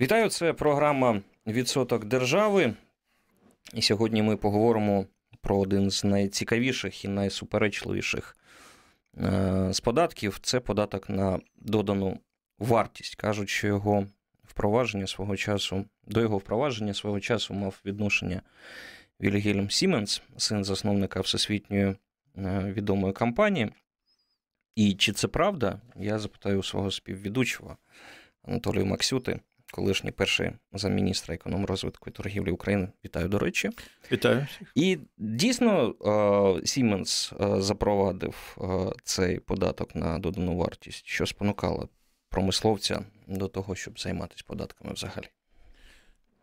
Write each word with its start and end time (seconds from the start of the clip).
Вітаю, 0.00 0.28
це 0.28 0.52
програма 0.52 1.22
Відсоток 1.46 2.04
держави. 2.04 2.74
І 3.74 3.82
сьогодні 3.82 4.22
ми 4.22 4.36
поговоримо 4.36 5.06
про 5.40 5.58
один 5.58 5.90
з 5.90 6.04
найцікавіших 6.04 7.04
і 7.04 7.08
найсуперечливіших 7.08 8.36
е, 9.18 9.68
з 9.72 9.80
податків 9.80 10.38
це 10.42 10.60
податок 10.60 11.08
на 11.08 11.40
додану 11.56 12.18
вартість. 12.58 13.14
Кажуть, 13.14 13.48
що 13.48 13.66
його 13.66 14.06
впровадження 14.44 15.06
свого 15.06 15.36
часу, 15.36 15.84
до 16.06 16.20
його 16.20 16.38
впровадження 16.38 16.94
свого 16.94 17.20
часу 17.20 17.54
мав 17.54 17.80
відношення 17.84 18.42
Вільгельм 19.20 19.70
Сіменс, 19.70 20.22
син 20.36 20.64
засновника 20.64 21.20
всесвітньої 21.20 21.86
е, 21.86 21.96
відомої 22.76 23.12
компанії. 23.12 23.72
І 24.74 24.94
чи 24.94 25.12
це 25.12 25.28
правда? 25.28 25.80
Я 25.96 26.18
запитаю 26.18 26.58
у 26.58 26.62
свого 26.62 26.90
співвідучого 26.90 27.76
Анатолія 28.42 28.84
Максюти 28.84 29.40
колишній 29.70 30.10
перший 30.10 30.50
замміністра 30.72 31.34
економрозвитку 31.34 32.10
і 32.10 32.12
торгівлі 32.12 32.50
України. 32.50 32.88
Вітаю, 33.04 33.28
до 33.28 33.38
речі. 33.38 33.70
Вітаю. 34.12 34.46
І 34.74 34.98
дійсно 35.18 35.94
Сіменс 36.64 37.32
запровадив 37.56 38.58
цей 39.04 39.38
податок 39.38 39.94
на 39.94 40.18
додану 40.18 40.56
вартість, 40.56 41.06
що 41.06 41.26
спонукало 41.26 41.88
промисловця 42.28 43.04
до 43.26 43.48
того, 43.48 43.74
щоб 43.74 44.00
займатися 44.00 44.44
податками 44.46 44.92
взагалі. 44.92 45.26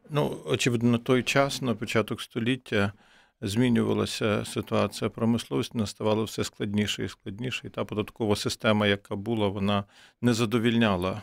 Ну, 0.09 0.37
очевидно, 0.45 0.91
на 0.91 0.97
той 0.97 1.23
час, 1.23 1.61
на 1.61 1.75
початок 1.75 2.21
століття, 2.21 2.93
змінювалася 3.41 4.45
ситуація 4.45 5.09
промисловості, 5.09 5.77
наставало 5.77 6.23
все 6.23 6.43
складніше 6.43 7.03
і 7.03 7.09
складніше. 7.09 7.67
І 7.67 7.69
та 7.69 7.85
податкова 7.85 8.35
система, 8.35 8.87
яка 8.87 9.15
була, 9.15 9.47
вона 9.47 9.83
не 10.21 10.33
задовільняла 10.33 11.21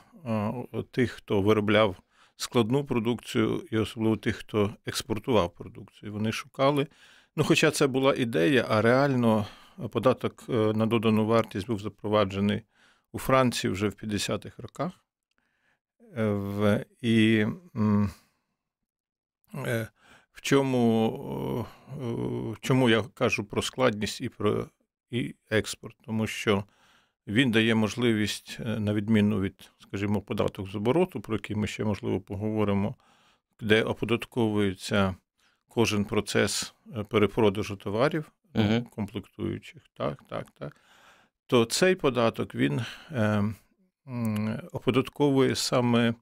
тих, 0.90 1.10
хто 1.10 1.42
виробляв 1.42 1.96
складну 2.36 2.84
продукцію, 2.84 3.62
і 3.70 3.78
особливо 3.78 4.16
тих, 4.16 4.36
хто 4.36 4.74
експортував 4.86 5.54
продукцію. 5.54 6.12
Вони 6.12 6.32
шукали. 6.32 6.86
Ну, 7.36 7.44
хоча 7.44 7.70
це 7.70 7.86
була 7.86 8.14
ідея, 8.14 8.66
а 8.68 8.82
реально 8.82 9.46
податок 9.90 10.44
е, 10.48 10.52
на 10.52 10.86
додану 10.86 11.26
вартість 11.26 11.66
був 11.66 11.80
запроваджений 11.80 12.62
у 13.12 13.18
Франції 13.18 13.72
вже 13.72 13.88
в 13.88 13.92
50-х 13.92 14.62
роках. 14.62 14.92
Е, 16.16 16.86
і 17.00 17.46
е, 19.66 19.88
в 20.32 20.40
чому 20.40 21.66
чому 22.60 22.90
я 22.90 23.02
кажу 23.02 23.44
про 23.44 23.62
складність 23.62 24.20
і 24.20 24.28
про 24.28 24.66
і 25.10 25.34
експорт, 25.50 25.96
тому 26.04 26.26
що 26.26 26.64
він 27.26 27.50
дає 27.50 27.74
можливість, 27.74 28.58
е, 28.60 28.80
на 28.80 28.94
відміну 28.94 29.40
від, 29.40 29.70
скажімо, 29.78 30.20
податок 30.20 30.68
з 30.68 30.74
обороту, 30.74 31.20
про 31.20 31.34
який 31.34 31.56
ми 31.56 31.66
ще 31.66 31.84
можливо 31.84 32.20
поговоримо, 32.20 32.94
де 33.60 33.82
оподатковується 33.82 35.16
кожен 35.68 36.04
процес 36.04 36.74
е, 36.96 37.04
перепродажу 37.04 37.76
товарів, 37.76 38.32
угу. 38.54 38.86
комплектуючих, 38.94 39.82
так, 39.96 40.22
так, 40.28 40.46
так. 40.58 40.76
То 41.46 41.64
цей 41.64 41.94
податок 41.94 42.54
він 42.54 42.80
е, 43.10 43.44
оподатковує 44.72 45.54
саме 45.54 46.14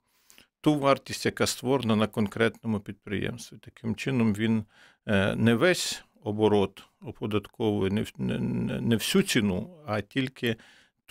ту 0.61 0.79
вартість, 0.79 1.27
яка 1.27 1.47
створена 1.47 1.97
на 1.97 2.07
конкретному 2.07 2.81
підприємстві. 2.81 3.57
Таким 3.57 3.95
чином, 3.95 4.35
він 4.35 4.65
е, 5.07 5.35
не 5.37 5.55
весь 5.55 6.05
оборот 6.23 6.83
оподатковує, 7.01 7.91
не, 7.91 8.05
не, 8.19 8.39
не 8.81 8.97
всю 8.97 9.23
ціну, 9.23 9.77
а 9.87 10.01
тільки 10.01 10.57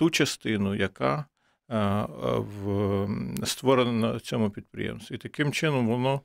ту 0.02 0.10
частину, 0.10 0.76
яка 0.76 1.26
е, 1.70 2.06
в, 2.38 3.08
створена 3.46 3.92
на 3.92 4.20
цьому 4.20 4.50
підприємстві. 4.50 5.16
І 5.16 5.18
таким 5.18 5.52
чином 5.52 5.88
воно 5.88 6.22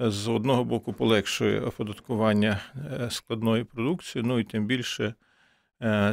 е, 0.00 0.10
з 0.10 0.28
одного 0.28 0.64
боку 0.64 0.92
полегшує 0.92 1.60
оподаткування 1.60 2.60
е, 2.76 3.10
складної 3.10 3.64
продукції, 3.64 4.24
ну 4.24 4.38
і 4.38 4.44
тим 4.44 4.66
більше 4.66 5.14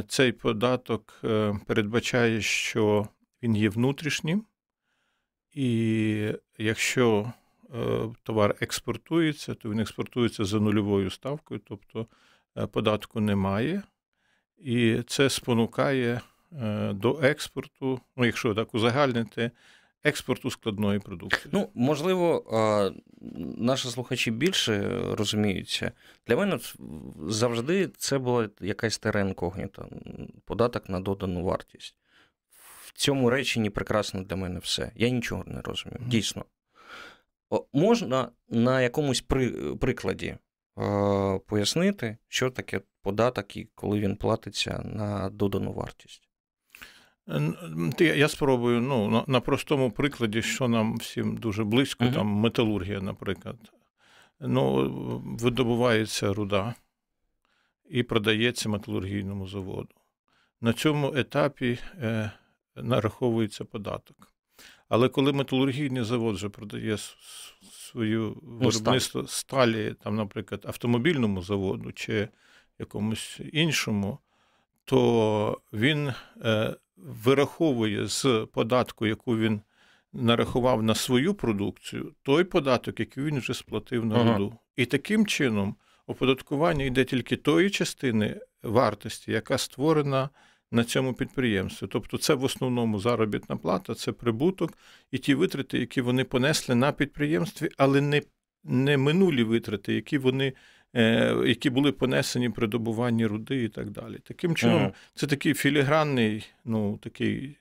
цей 0.08 0.32
податок 0.32 1.20
передбачає, 1.66 2.40
що 2.40 3.08
він 3.42 3.56
є 3.56 3.68
внутрішнім, 3.68 4.44
і 5.52 6.32
якщо 6.58 7.32
товар 8.22 8.54
експортується, 8.60 9.54
то 9.54 9.70
він 9.70 9.80
експортується 9.80 10.44
за 10.44 10.60
нульовою 10.60 11.10
ставкою, 11.10 11.60
тобто 11.64 12.06
податку 12.72 13.20
немає. 13.20 13.82
І 14.58 15.02
це 15.06 15.30
спонукає 15.30 16.20
Е, 16.20 16.27
до 16.90 17.20
експорту, 17.22 18.00
ну 18.16 18.24
якщо 18.24 18.54
так 18.54 18.74
узагальнити, 18.74 19.50
експорту 20.04 20.50
складної 20.50 20.98
продукції. 20.98 21.50
Ну, 21.52 21.70
можливо, 21.74 22.44
наші 23.58 23.88
слухачі 23.88 24.30
більше 24.30 25.00
розуміються. 25.12 25.92
Для 26.26 26.36
мене 26.36 26.58
завжди 27.28 27.88
це 27.88 28.18
була 28.18 28.48
якась 28.60 28.98
тера 28.98 29.20
інкогніта, 29.20 29.86
податок 30.44 30.88
на 30.88 31.00
додану 31.00 31.44
вартість. 31.44 31.96
В 32.84 32.92
цьому 32.92 33.30
реченні 33.30 33.70
прекрасно 33.70 34.22
для 34.22 34.36
мене 34.36 34.58
все. 34.58 34.92
Я 34.94 35.08
нічого 35.08 35.44
не 35.46 35.60
розумію. 35.60 36.00
Mm-hmm. 36.00 36.08
Дійсно. 36.08 36.44
Можна 37.72 38.28
на 38.48 38.82
якомусь 38.82 39.20
при, 39.20 39.50
прикладі 39.76 40.26
е, 40.26 40.38
пояснити, 41.46 42.16
що 42.28 42.50
таке 42.50 42.80
податок 43.02 43.56
і 43.56 43.68
коли 43.74 44.00
він 44.00 44.16
платиться 44.16 44.82
на 44.84 45.30
додану 45.30 45.72
вартість? 45.72 46.27
Я 47.98 48.28
спробую 48.28 48.80
ну, 48.80 49.24
на 49.26 49.40
простому 49.40 49.90
прикладі, 49.90 50.42
що 50.42 50.68
нам 50.68 50.96
всім 50.96 51.36
дуже 51.36 51.64
близько, 51.64 52.04
uh-huh. 52.04 52.14
там 52.14 52.26
металургія, 52.26 53.00
наприклад. 53.00 53.56
Ну, 54.40 54.88
Видобувається 55.40 56.32
руда 56.32 56.74
і 57.90 58.02
продається 58.02 58.68
металургійному 58.68 59.46
заводу. 59.46 59.94
На 60.60 60.72
цьому 60.72 61.14
етапі 61.16 61.78
е, 61.94 62.30
нараховується 62.76 63.64
податок. 63.64 64.32
Але 64.88 65.08
коли 65.08 65.32
металургійний 65.32 66.02
завод 66.02 66.34
вже 66.34 66.48
продає 66.48 66.96
свою 67.70 68.40
ну, 68.42 68.58
виробництво 68.58 69.26
сталі, 69.26 69.94
там, 70.02 70.16
наприклад, 70.16 70.64
автомобільному 70.68 71.42
заводу 71.42 71.92
чи 71.92 72.28
якомусь 72.78 73.40
іншому, 73.52 74.18
то 74.84 75.60
він. 75.72 76.12
Е, 76.42 76.76
вираховує 77.02 78.06
з 78.06 78.46
податку, 78.52 79.06
яку 79.06 79.36
він 79.36 79.60
нарахував 80.12 80.82
на 80.82 80.94
свою 80.94 81.34
продукцію, 81.34 82.12
той 82.22 82.44
податок, 82.44 83.00
який 83.00 83.24
він 83.24 83.38
вже 83.38 83.54
сплатив 83.54 84.04
на 84.04 84.22
воду. 84.22 84.46
Ага. 84.46 84.58
І 84.76 84.86
таким 84.86 85.26
чином 85.26 85.76
оподаткування 86.06 86.84
йде 86.84 87.04
тільки 87.04 87.36
тої 87.36 87.70
частини 87.70 88.40
вартості, 88.62 89.32
яка 89.32 89.58
створена 89.58 90.30
на 90.70 90.84
цьому 90.84 91.14
підприємстві. 91.14 91.86
Тобто, 91.86 92.18
це 92.18 92.34
в 92.34 92.44
основному 92.44 93.00
заробітна 93.00 93.56
плата, 93.56 93.94
це 93.94 94.12
прибуток 94.12 94.72
і 95.10 95.18
ті 95.18 95.34
витрати, 95.34 95.78
які 95.78 96.00
вони 96.00 96.24
понесли 96.24 96.74
на 96.74 96.92
підприємстві, 96.92 97.68
але 97.76 98.00
не, 98.00 98.22
не 98.64 98.96
минулі 98.96 99.42
витрати, 99.42 99.94
які 99.94 100.18
вони. 100.18 100.52
Е, 100.96 101.36
які 101.46 101.70
були 101.70 101.92
понесені 101.92 102.50
при 102.50 102.66
добуванні 102.66 103.26
руди 103.26 103.64
і 103.64 103.68
так 103.68 103.90
далі. 103.90 104.18
Таким 104.24 104.56
чином, 104.56 104.76
ага. 104.76 104.92
це 105.14 105.26
такий 105.26 105.54
філігранний, 105.54 106.46
ну 106.64 106.98
такий 107.02 107.56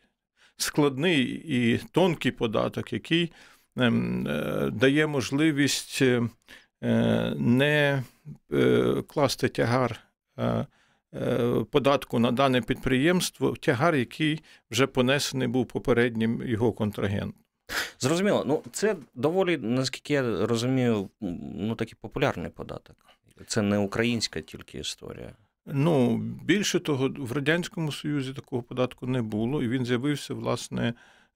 складний 0.57 1.23
і 1.47 1.77
тонкий 1.91 2.31
податок, 2.31 2.93
який 2.93 3.31
ем, 3.77 4.27
е, 4.27 4.69
дає 4.73 5.07
можливість 5.07 6.01
е, 6.01 6.29
не 7.37 8.03
класти 9.07 9.47
тягар. 9.49 9.99
Податку 11.71 12.19
на 12.19 12.31
дане 12.31 12.61
підприємство, 12.61 13.55
тягар, 13.55 13.95
який 13.95 14.41
вже 14.71 14.87
понесений 14.87 15.47
був 15.47 15.65
попереднім 15.65 16.43
його 16.45 16.73
контрагентом. 16.73 17.43
Зрозуміло, 17.99 18.43
ну 18.47 18.63
це 18.71 18.95
доволі, 19.15 19.57
наскільки 19.57 20.13
я 20.13 20.45
розумію, 20.45 21.09
ну 21.21 21.75
такий 21.75 21.95
популярний 22.01 22.49
податок. 22.49 22.95
Це 23.47 23.61
не 23.61 23.77
українська 23.77 24.41
тільки 24.41 24.77
історія. 24.77 25.33
Ну, 25.65 26.17
більше 26.43 26.79
того, 26.79 27.09
в 27.17 27.31
Радянському 27.31 27.91
Союзі 27.91 28.33
такого 28.33 28.63
податку 28.63 29.07
не 29.07 29.21
було, 29.21 29.63
і 29.63 29.67
він 29.67 29.85
з'явився, 29.85 30.33
власне, 30.33 30.93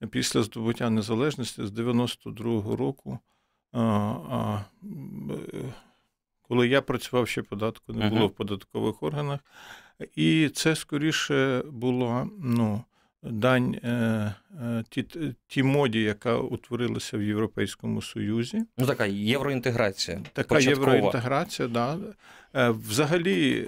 після 0.09 0.44
здобуття 0.44 0.89
незалежності 0.89 1.65
з 1.65 1.71
92-го 1.71 2.75
року. 2.75 3.19
А, 3.71 3.81
а, 3.81 4.65
Коли 6.42 6.68
я 6.68 6.81
працював, 6.81 7.27
ще 7.27 7.42
податку 7.42 7.94
не 7.94 8.09
було 8.09 8.21
uh-huh. 8.21 8.27
в 8.27 8.31
податкових 8.31 9.03
органах. 9.03 9.39
І 10.15 10.50
це 10.50 10.75
скоріше 10.75 11.63
було 11.71 12.30
ну, 12.39 12.83
дань 13.23 13.75
е, 13.83 13.89
е, 14.62 14.83
ті, 14.89 15.06
ті 15.47 15.63
моді, 15.63 16.01
яка 16.01 16.38
утворилася 16.38 17.18
в 17.18 17.23
Європейському 17.23 18.01
Союзі. 18.01 18.65
Ну, 18.77 18.85
така 18.85 19.06
євроінтеграція. 19.06 20.21
Така 20.33 20.56
початкова. 20.56 20.94
євроінтеграція, 20.94 21.68
да. 21.68 21.97
Е, 22.56 22.69
взагалі, 22.69 23.68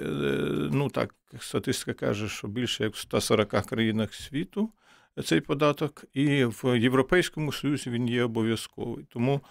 ну 0.72 0.90
так, 0.90 1.16
статистика 1.40 1.94
каже, 1.94 2.30
що 2.30 2.48
більше 2.48 2.84
як 2.84 2.94
в 2.94 2.98
140 2.98 3.50
країнах 3.50 4.14
світу 4.14 4.70
цей 5.24 5.42
податок, 5.42 6.06
і 6.14 6.46
в 6.46 6.80
Європейському 6.80 7.52
Союзі 7.52 7.90
він 7.90 8.10
є 8.10 8.24
обов'язковий. 8.24 9.06
Тому, 9.10 9.42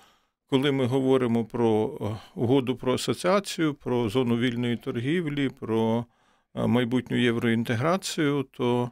коли 0.46 0.72
ми 0.72 0.86
говоримо 0.86 1.44
про 1.44 1.70
угоду 2.34 2.76
про 2.76 2.94
асоціацію, 2.94 3.74
про 3.74 4.08
зону 4.08 4.36
вільної 4.36 4.76
торгівлі, 4.76 5.48
про 5.48 6.06
майбутню 6.54 7.16
євроінтеграцію, 7.16 8.46
то 8.50 8.90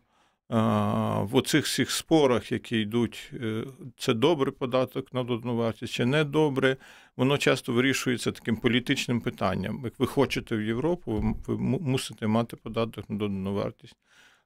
в 0.51 1.37
оцих 1.37 1.65
всіх 1.65 1.91
спорах, 1.91 2.53
які 2.53 2.79
йдуть, 2.79 3.31
е, 3.35 3.65
це 3.99 4.15
добрий 4.15 4.53
податок 4.53 5.15
на 5.15 5.23
додану 5.23 5.57
вартість 5.57 5.93
чи 5.93 6.05
не 6.05 6.25
добре, 6.25 6.77
воно 7.17 7.39
часто 7.39 7.73
вирішується 7.73 8.33
таким 8.33 8.57
політичним 8.57 9.21
питанням. 9.21 9.81
Як 9.85 9.99
ви 9.99 10.07
хочете 10.07 10.57
в 10.57 10.63
Європу, 10.63 11.37
ви 11.47 11.59
мусите 11.59 12.27
мати 12.27 12.57
податок 12.57 13.11
на 13.11 13.17
додану 13.17 13.55
вартість. 13.55 13.97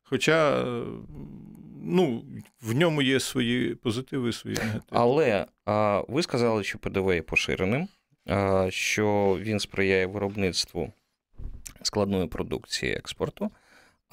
Хоча 0.02 0.64
ну, 1.82 2.24
в 2.62 2.74
ньому 2.74 3.02
є 3.02 3.20
свої 3.20 3.74
позитиви 3.74 4.28
і 4.28 4.32
свої 4.32 4.56
негативи. 4.56 4.82
Але 4.90 5.46
а, 5.64 6.02
ви 6.08 6.22
сказали, 6.22 6.64
що 6.64 6.78
ПДВ 6.78 7.14
є 7.14 7.22
поширеним, 7.22 7.88
а, 8.26 8.66
що 8.70 9.38
він 9.40 9.60
сприяє 9.60 10.06
виробництву 10.06 10.92
складної 11.82 12.26
продукції 12.26 12.92
експорту. 12.92 13.50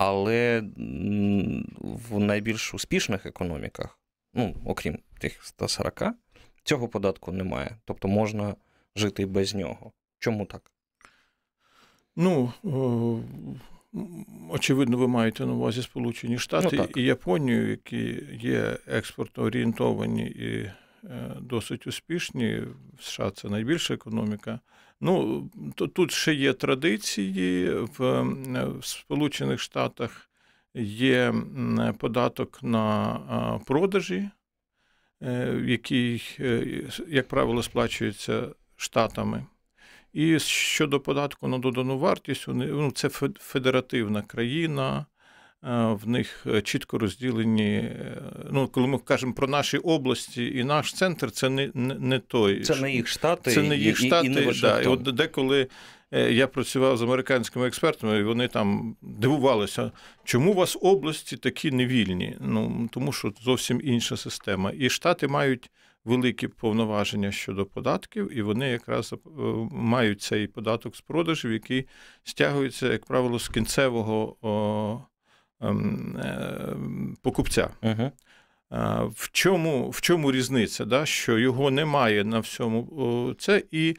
Але 0.03 0.63
в 1.81 2.19
найбільш 2.19 2.73
успішних 2.73 3.25
економіках, 3.25 3.99
ну, 4.33 4.55
окрім 4.65 4.99
тих 5.19 5.43
140, 5.43 6.03
цього 6.63 6.87
податку 6.87 7.31
немає. 7.31 7.77
Тобто 7.85 8.07
можна 8.07 8.55
жити 8.95 9.25
без 9.25 9.53
нього. 9.53 9.91
Чому 10.19 10.45
так? 10.45 10.71
Ну, 12.15 12.53
очевидно, 14.49 14.97
ви 14.97 15.07
маєте 15.07 15.45
на 15.45 15.53
увазі 15.53 15.81
Сполучені 15.81 16.37
Штати 16.37 16.77
ну, 16.77 16.87
і 16.95 17.03
Японію, 17.03 17.69
які 17.69 18.23
є 18.31 18.77
експортоорієнтовані 18.87 20.23
і 20.23 20.57
е, 20.57 20.75
досить 21.41 21.87
успішні. 21.87 22.63
В 22.97 23.03
США 23.03 23.31
це 23.31 23.49
найбільша 23.49 23.93
економіка. 23.93 24.59
Ну, 25.01 25.49
то 25.75 25.87
тут 25.87 26.11
ще 26.11 26.33
є 26.33 26.53
традиції 26.53 27.69
в 27.73 28.25
Сполучених 28.81 29.59
Штатах 29.59 30.29
є 30.73 31.33
податок 31.97 32.63
на 32.63 33.59
продажі, 33.65 34.29
е, 35.21 35.61
який, 35.65 36.23
е, 36.39 36.83
як 37.07 37.27
правило, 37.27 37.63
сплачується 37.63 38.47
штатами. 38.75 39.45
І 40.13 40.39
щодо 40.39 40.99
податку 40.99 41.47
на 41.47 41.57
додану 41.57 41.97
вартість, 41.97 42.45
ну, 42.47 42.91
це 42.91 43.09
федеративна 43.39 44.21
країна, 44.21 45.05
в 45.63 46.07
них 46.07 46.47
е, 46.47 46.61
чітко 46.61 46.97
розділені. 46.97 47.75
Е, 47.75 48.21
ну, 48.51 48.67
коли 48.67 48.87
ми 48.87 48.99
кажемо 48.99 49.33
про 49.33 49.47
наші 49.47 49.77
області 49.77 50.53
і 50.55 50.63
наш 50.63 50.93
центр, 50.93 51.31
це 51.31 51.49
не 51.49 51.71
не, 51.75 52.19
той. 52.19 52.61
Це 52.61 52.75
не 52.75 52.91
їх 52.91 53.07
штати. 53.07 53.51
Це 53.51 53.61
не 53.61 53.77
їх 53.77 53.97
штати. 53.97 54.27
І, 54.27 54.31
і, 54.31 54.57
і, 54.57 54.61
да. 54.61 54.81
і 54.81 54.87
от 54.87 55.01
деколи 55.01 55.67
е, 56.11 56.31
я 56.31 56.47
працював 56.47 56.97
з 56.97 57.01
американськими 57.01 57.67
експертами, 57.67 58.17
і 58.17 58.23
вони 58.23 58.47
там 58.47 58.95
дивувалися, 59.01 59.91
чому 60.23 60.51
у 60.51 60.55
вас 60.55 60.77
області 60.81 61.37
такі 61.37 61.71
невільні? 61.71 62.37
Ну 62.39 62.89
тому 62.91 63.11
що 63.11 63.33
зовсім 63.41 63.81
інша 63.83 64.17
система. 64.17 64.71
І 64.77 64.89
штати 64.89 65.27
мають. 65.27 65.71
Великі 66.05 66.47
повноваження 66.47 67.31
щодо 67.31 67.65
податків, 67.65 68.37
і 68.37 68.41
вони 68.41 68.69
якраз 68.69 69.15
мають 69.71 70.21
цей 70.21 70.47
податок 70.47 70.95
з 70.95 71.01
продажів, 71.01 71.51
який 71.51 71.85
стягується, 72.23 72.91
як 72.91 73.05
правило, 73.05 73.39
з 73.39 73.49
кінцевого 73.49 74.35
е, 75.03 75.10
покупця. 77.21 77.69
Угу. 77.81 78.11
В 79.09 79.29
чому 79.31 79.89
в 79.89 80.01
чому 80.01 80.31
різниця? 80.31 80.85
Да? 80.85 81.05
Що 81.05 81.39
його 81.39 81.71
немає 81.71 82.23
на 82.23 82.39
всьому 82.39 83.35
це, 83.39 83.63
і 83.71 83.89
е, 83.89 83.95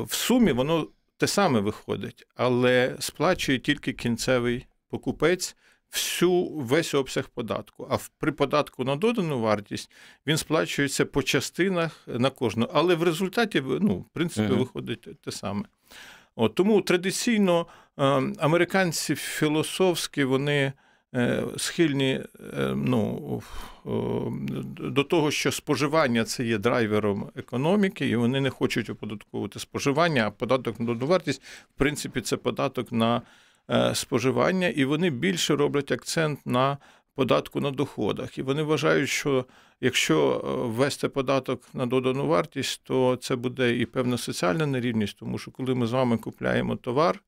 в 0.00 0.12
сумі 0.12 0.52
воно 0.52 0.86
те 1.16 1.26
саме 1.26 1.60
виходить, 1.60 2.26
але 2.36 2.96
сплачує 2.98 3.58
тільки 3.58 3.92
кінцевий 3.92 4.66
покупець 4.88 5.56
всю 5.92 6.48
весь 6.48 6.94
обсяг 6.94 7.28
податку. 7.28 7.88
А 7.90 7.98
при 8.18 8.32
податку 8.32 8.84
на 8.84 8.96
додану 8.96 9.40
вартість 9.40 9.90
він 10.26 10.36
сплачується 10.36 11.04
по 11.04 11.22
частинах 11.22 12.04
на 12.06 12.30
кожну. 12.30 12.68
Але 12.72 12.94
в 12.94 13.02
результаті 13.02 13.62
ну, 13.80 13.94
в 13.94 14.08
принципі, 14.12 14.52
uh 14.52 14.58
виходить 14.58 15.20
те 15.20 15.32
саме. 15.32 15.64
От, 16.36 16.54
Тому 16.54 16.80
традиційно 16.80 17.66
ем, 17.96 18.34
американці 18.38 19.14
філософські 19.14 20.24
вони. 20.24 20.72
Е, 21.14 21.44
схильні 21.56 22.20
е, 22.58 22.74
ну, 22.76 23.42
до 24.78 25.04
того, 25.04 25.30
що 25.30 25.52
споживання 25.52 26.24
це 26.24 26.44
є 26.44 26.58
драйвером 26.58 27.30
економіки, 27.36 28.08
і 28.08 28.16
вони 28.16 28.40
не 28.40 28.50
хочуть 28.50 28.90
оподатковувати 28.90 29.58
споживання, 29.58 30.26
а 30.26 30.30
податок 30.30 30.80
на 30.80 30.86
додану 30.86 31.06
вартість, 31.06 31.42
в 31.42 31.78
принципі, 31.78 32.20
це 32.20 32.36
податок 32.36 32.92
на 32.92 33.22
е, 33.70 33.94
споживання, 33.94 34.68
і 34.68 34.84
вони 34.84 35.10
більше 35.10 35.56
роблять 35.56 35.92
акцент 35.92 36.46
на 36.46 36.78
податку 37.14 37.60
на 37.60 37.70
доходах. 37.70 38.38
І 38.38 38.42
вони 38.42 38.62
вважають, 38.62 39.08
що 39.08 39.44
якщо 39.80 40.40
ввести 40.76 41.08
податок 41.08 41.62
на 41.74 41.86
додану 41.86 42.26
вартість, 42.26 42.80
то 42.84 43.16
це 43.16 43.36
буде 43.36 43.76
і 43.76 43.86
певна 43.86 44.18
соціальна 44.18 44.66
нерівність, 44.66 45.18
тому 45.18 45.38
що 45.38 45.50
коли 45.50 45.74
ми 45.74 45.86
з 45.86 45.92
вами 45.92 46.16
купляємо 46.16 46.76
товар. 46.76 47.20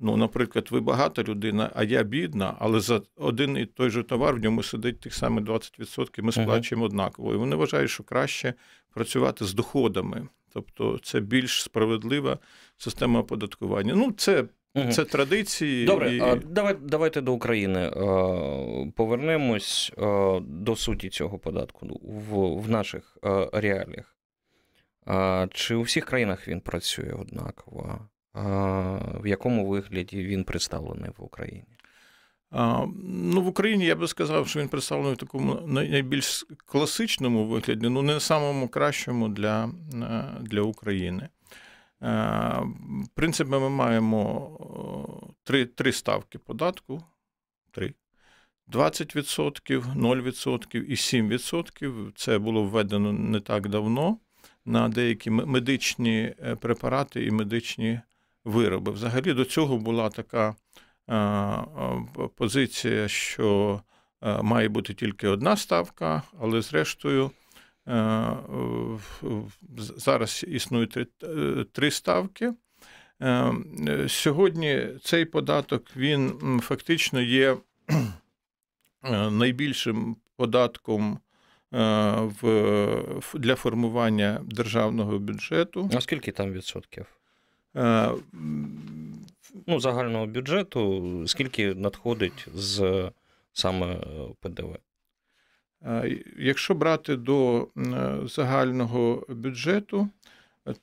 Ну, 0.00 0.16
наприклад, 0.16 0.68
ви 0.70 0.80
багата 0.80 1.22
людина, 1.22 1.70
а 1.74 1.84
я 1.84 2.02
бідна, 2.02 2.56
але 2.58 2.80
за 2.80 3.00
один 3.16 3.56
і 3.56 3.66
той 3.66 3.90
же 3.90 4.02
товар 4.02 4.34
в 4.34 4.38
ньому 4.38 4.62
сидить 4.62 5.00
тих 5.00 5.14
самих 5.14 5.44
20%, 5.44 6.22
ми 6.22 6.32
сплачуємо 6.32 6.84
однаково. 6.84 7.34
І 7.34 7.36
вони 7.36 7.56
вважають, 7.56 7.90
що 7.90 8.02
краще 8.02 8.54
працювати 8.94 9.44
з 9.44 9.54
доходами. 9.54 10.28
Тобто 10.52 10.98
це 11.02 11.20
більш 11.20 11.62
справедлива 11.62 12.38
система 12.76 13.20
оподаткування. 13.20 13.94
Ну, 13.94 14.12
це. 14.12 14.44
Це 14.92 15.04
традиції. 15.04 15.86
Добре, 15.86 16.14
і... 16.14 16.20
а 16.20 16.36
давай, 16.36 16.76
давайте 16.80 17.20
до 17.20 17.32
України 17.32 17.90
повернемось 18.96 19.92
до 20.40 20.76
суті 20.76 21.08
цього 21.08 21.38
податку 21.38 22.00
в 22.02 22.62
в 22.62 22.70
наших 22.70 23.18
реаліях. 23.52 24.16
Чи 25.50 25.74
у 25.74 25.82
всіх 25.82 26.04
країнах 26.04 26.48
він 26.48 26.60
працює 26.60 27.12
однаково? 27.20 28.08
В 28.34 29.26
якому 29.26 29.66
вигляді 29.66 30.24
він 30.24 30.44
представлений 30.44 31.10
в 31.18 31.24
Україні? 31.24 31.74
Ну, 33.04 33.42
В 33.42 33.46
Україні 33.46 33.86
я 33.86 33.96
би 33.96 34.08
сказав, 34.08 34.48
що 34.48 34.60
він 34.60 34.68
представлений 34.68 35.14
в 35.14 35.18
такому 35.18 35.60
найбільш 35.66 36.46
класичному 36.66 37.46
вигляді, 37.46 37.88
ну 37.88 38.02
не 38.02 38.20
самому 38.20 38.68
кращому 38.68 39.28
для, 39.28 39.64
е, 39.94 40.24
для 40.40 40.60
України. 40.60 41.22
Е, 41.22 41.28
в 43.04 43.08
принципі, 43.14 43.50
ми 43.50 43.68
маємо 43.68 44.50
три 45.44 45.66
три 45.66 45.92
ставки 45.92 46.38
податку. 46.38 47.02
Три. 47.70 47.94
20%, 48.68 49.94
0% 49.96 50.82
і 50.82 50.94
7%. 50.94 52.12
Це 52.16 52.38
було 52.38 52.64
введено 52.64 53.12
не 53.12 53.40
так 53.40 53.68
давно 53.68 54.18
на 54.64 54.88
деякі 54.88 55.30
медичні 55.30 56.34
е, 56.44 56.56
препарати 56.56 57.26
і 57.26 57.30
медичні 57.30 58.00
вироби. 58.44 58.92
Взагалі 58.92 59.32
до 59.32 59.44
цього 59.44 59.76
була 59.76 60.10
така 60.10 60.54
позиція, 62.36 63.08
що 63.08 63.80
має 64.42 64.68
бути 64.68 64.94
тільки 64.94 65.28
одна 65.28 65.56
ставка, 65.56 66.22
але 66.40 66.62
зрештою. 66.62 67.30
Зараз 69.96 70.44
існують 70.48 70.98
три, 71.72 71.90
ставки. 71.90 72.52
Сьогодні 74.08 74.88
цей 75.02 75.24
податок 75.24 75.96
він 75.96 76.60
фактично 76.62 77.20
є 77.20 77.56
найбільшим 79.30 80.16
податком 80.36 81.18
для 83.34 83.54
формування 83.54 84.40
державного 84.44 85.18
бюджету. 85.18 85.90
А 85.94 86.00
скільки 86.00 86.32
там 86.32 86.52
відсотків? 86.52 87.06
Е, 87.76 88.10
ну, 89.66 89.80
загального 89.80 90.26
бюджету, 90.26 91.22
скільки 91.26 91.74
надходить 91.74 92.46
з 92.54 93.10
саме 93.52 93.86
е, 93.86 94.00
ПДВ? 94.40 94.76
Е, 95.82 96.18
якщо 96.38 96.74
брати 96.74 97.16
до 97.16 97.68
загального 98.24 99.26
бюджету, 99.28 100.08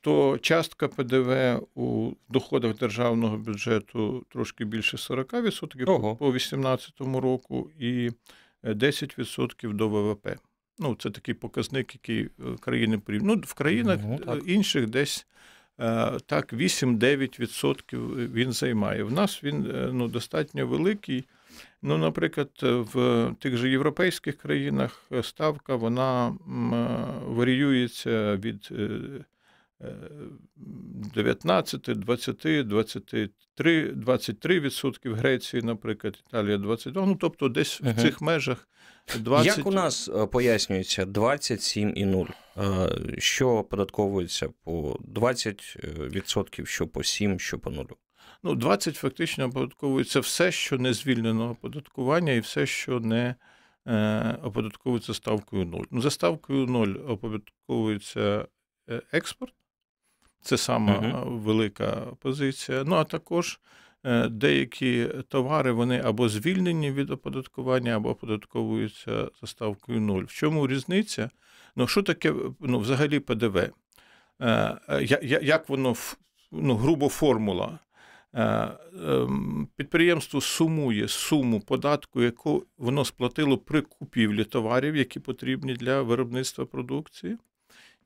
то 0.00 0.38
частка 0.38 0.88
ПДВ 0.88 1.60
у 1.74 2.12
доходах 2.28 2.78
державного 2.78 3.36
бюджету 3.36 4.26
трошки 4.28 4.64
більше 4.64 4.96
40% 4.96 5.90
Ого. 5.90 6.16
по 6.16 6.30
2018 6.30 7.00
року 7.00 7.70
і 7.78 8.10
10% 8.64 9.72
до 9.72 9.88
ВВП. 9.88 10.36
Ну, 10.78 10.94
Це 10.94 11.10
такий 11.10 11.34
показник, 11.34 11.94
який 11.94 12.28
країни 12.60 12.98
порівнюють. 12.98 13.40
Ну, 13.42 13.48
В 13.48 13.54
країнах 13.54 14.00
угу, 14.04 14.36
інших 14.36 14.86
десь 14.86 15.26
так 16.26 16.52
8-9% 16.52 18.32
він 18.32 18.52
займає. 18.52 19.02
В 19.02 19.12
нас 19.12 19.44
він 19.44 19.70
е, 19.74 19.90
ну, 19.92 20.08
достатньо 20.08 20.66
великий. 20.66 21.24
Ну, 21.82 21.98
наприклад, 21.98 22.50
в 22.62 23.30
тих 23.38 23.56
же 23.56 23.70
європейських 23.70 24.36
країнах 24.36 25.10
ставка 25.22 25.76
вона 25.76 26.34
варіюється 27.26 28.36
від 28.36 28.68
19, 31.14 31.80
20, 31.82 32.68
23, 32.68 33.92
23% 33.92 35.08
в 35.10 35.14
Греції, 35.14 35.62
наприклад, 35.62 36.22
Італія 36.28 36.58
22, 36.58 37.06
ну 37.06 37.16
тобто 37.16 37.48
десь 37.48 37.80
угу. 37.80 37.90
в 37.96 38.02
цих 38.02 38.20
межах 38.20 38.68
20. 39.18 39.58
Як 39.58 39.66
у 39.66 39.70
нас 39.70 40.08
е, 40.08 40.26
пояснюється 40.26 41.04
27 41.04 41.92
і 41.96 42.04
0? 42.04 42.26
Е, 42.56 42.88
що 43.18 43.48
оподатковується 43.48 44.48
по 44.64 44.98
20%, 45.14 46.66
що 46.66 46.86
по 46.86 47.04
7, 47.04 47.38
що 47.38 47.58
по 47.58 47.70
0? 47.70 47.84
Ну, 48.42 48.54
20 48.54 48.96
фактично 48.96 49.44
оподатковується 49.44 50.20
все, 50.20 50.52
що 50.52 50.78
не 50.78 50.92
звільнено 50.92 51.50
оподаткування, 51.50 52.32
і 52.32 52.40
все, 52.40 52.66
що 52.66 53.00
не 53.00 53.34
е, 53.86 54.38
оподатковується 54.42 55.14
ставкою 55.14 55.64
0. 55.64 55.80
Ну, 55.90 56.00
за 56.00 56.10
ставкою 56.10 56.66
0 56.66 56.88
оподатковується 56.88 58.46
експорт, 59.12 59.54
це 60.42 60.56
сама 60.56 60.98
угу. 60.98 61.38
велика 61.38 62.06
позиція. 62.20 62.84
Ну, 62.86 62.96
а 62.96 63.04
також 63.04 63.60
деякі 64.30 65.08
товари 65.28 65.72
вони 65.72 66.00
або 66.04 66.28
звільнені 66.28 66.92
від 66.92 67.10
оподаткування, 67.10 67.96
або 67.96 68.10
оподатковуються 68.10 69.28
за 69.40 69.46
ставкою 69.46 70.00
0. 70.00 70.22
В 70.22 70.32
чому 70.32 70.66
різниця? 70.66 71.30
Ну, 71.76 71.86
що 71.86 72.02
таке 72.02 72.34
ну, 72.60 72.78
взагалі 72.78 73.20
ПДВ? 73.20 73.70
Як 75.42 75.68
воно 75.68 75.94
ну, 76.52 76.76
грубо 76.76 77.08
формула? 77.08 77.78
Ем, 78.34 79.68
підприємство 79.76 80.40
сумує 80.40 81.08
суму 81.08 81.60
податку, 81.60 82.22
яку 82.22 82.66
воно 82.78 83.04
сплатило 83.04 83.58
при 83.58 83.80
купівлі 83.80 84.44
товарів, 84.44 84.96
які 84.96 85.20
потрібні 85.20 85.74
для 85.74 86.02
виробництва 86.02 86.64
продукції 86.64 87.38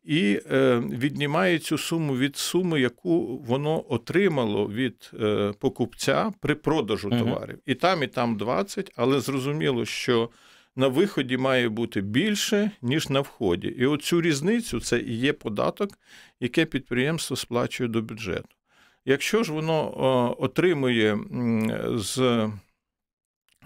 і 0.06 0.40
е, 0.50 0.82
віднімає 0.90 1.58
цю 1.58 1.78
суму 1.78 2.16
від 2.16 2.36
суми, 2.36 2.80
яку 2.80 3.38
воно 3.38 3.84
отримало 3.88 4.68
від 4.68 5.10
е, 5.20 5.52
покупця 5.58 6.32
при 6.40 6.54
продажу 6.54 7.10
товарів. 7.10 7.58
І 7.66 7.74
там, 7.74 8.02
і 8.02 8.06
там 8.06 8.36
20, 8.36 8.92
але 8.96 9.20
зрозуміло, 9.20 9.84
що 9.84 10.30
на 10.76 10.88
виході 10.88 11.36
має 11.36 11.68
бути 11.68 12.00
більше, 12.00 12.70
ніж 12.82 13.08
на 13.08 13.20
вході. 13.20 13.68
І 13.68 13.86
оцю 13.86 14.22
різницю 14.22 14.80
це 14.80 15.00
і 15.00 15.16
є 15.16 15.32
податок, 15.32 15.98
яке 16.40 16.64
підприємство 16.64 17.36
сплачує 17.36 17.88
до 17.88 18.02
бюджету. 18.02 18.48
Якщо 19.04 19.42
ж 19.42 19.52
воно 19.52 19.88
е, 19.88 20.42
отримує 20.44 21.18
з 21.94 22.48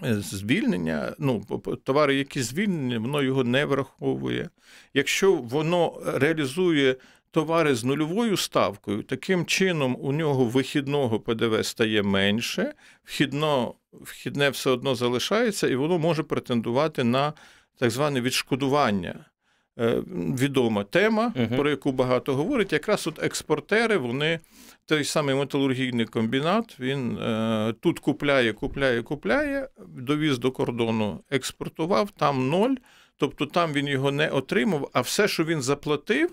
звільнення, 0.03 1.15
ну, 1.19 1.43
товари, 1.83 2.15
які 2.15 2.41
звільнені, 2.41 2.97
воно 2.97 3.21
його 3.21 3.43
не 3.43 3.65
враховує. 3.65 4.49
Якщо 4.93 5.33
воно 5.33 6.01
реалізує 6.05 6.95
товари 7.31 7.75
з 7.75 7.83
нульовою 7.83 8.37
ставкою, 8.37 9.03
таким 9.03 9.45
чином 9.45 9.97
у 9.99 10.11
нього 10.11 10.45
вихідного 10.45 11.19
ПДВ 11.19 11.65
стає 11.65 12.03
менше, 12.03 12.73
вхідно, 13.03 13.73
вхідне 13.93 14.49
все 14.49 14.69
одно 14.69 14.95
залишається, 14.95 15.67
і 15.67 15.75
воно 15.75 15.97
може 15.99 16.23
претендувати 16.23 17.03
на 17.03 17.33
так 17.77 17.91
зване 17.91 18.21
відшкодування. 18.21 19.25
Е, 19.79 20.03
відома 20.39 20.83
тема, 20.83 21.33
uh 21.35 21.57
про 21.57 21.69
яку 21.69 21.91
багато 21.91 22.35
говорять. 22.35 22.73
Якраз 22.73 23.07
от 23.07 23.23
експортери, 23.23 23.97
вони 23.97 24.39
той 24.85 25.03
самий 25.03 25.35
металургійний 25.35 26.05
комбінат, 26.05 26.79
він 26.79 27.17
е, 27.17 27.73
тут 27.79 27.99
купляє, 27.99 28.53
купляє, 28.53 29.01
купляє, 29.01 29.67
довіз 29.97 30.37
до 30.39 30.51
кордону, 30.51 31.19
експортував, 31.29 32.11
там 32.11 32.49
ноль. 32.49 32.75
Тобто 33.17 33.45
там 33.45 33.73
він 33.73 33.87
його 33.87 34.11
не 34.11 34.29
отримав, 34.29 34.89
а 34.93 35.01
все, 35.01 35.27
що 35.27 35.43
він 35.43 35.61
заплатив, 35.61 36.29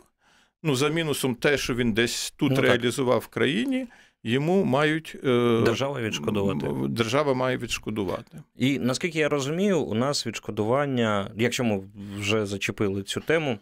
ну 0.62 0.75
за 0.75 0.88
мінусом 0.88 1.35
те, 1.35 1.59
що 1.59 1.75
він 1.75 1.92
десь 1.92 2.30
тут 2.37 2.52
ну, 2.52 2.61
реалізував 2.61 3.18
в 3.18 3.26
країні 3.26 3.87
йому 4.23 4.65
мають 4.65 5.17
е, 5.25 5.61
держава 5.65 6.01
відшкодувати. 6.01 6.67
Держава 6.89 7.35
має 7.35 7.57
відшкодувати. 7.57 8.43
І 8.57 8.79
наскільки 8.79 9.19
я 9.19 9.29
розумію, 9.29 9.81
у 9.81 9.95
нас 9.95 10.27
відшкодування, 10.27 11.31
якщо 11.37 11.65
ми 11.65 11.83
вже 12.19 12.47
зачепили 12.47 13.03
цю 13.03 13.21
тему, 13.21 13.59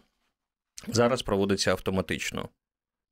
зараз 0.87 1.21
проводиться 1.21 1.71
автоматично. 1.71 2.49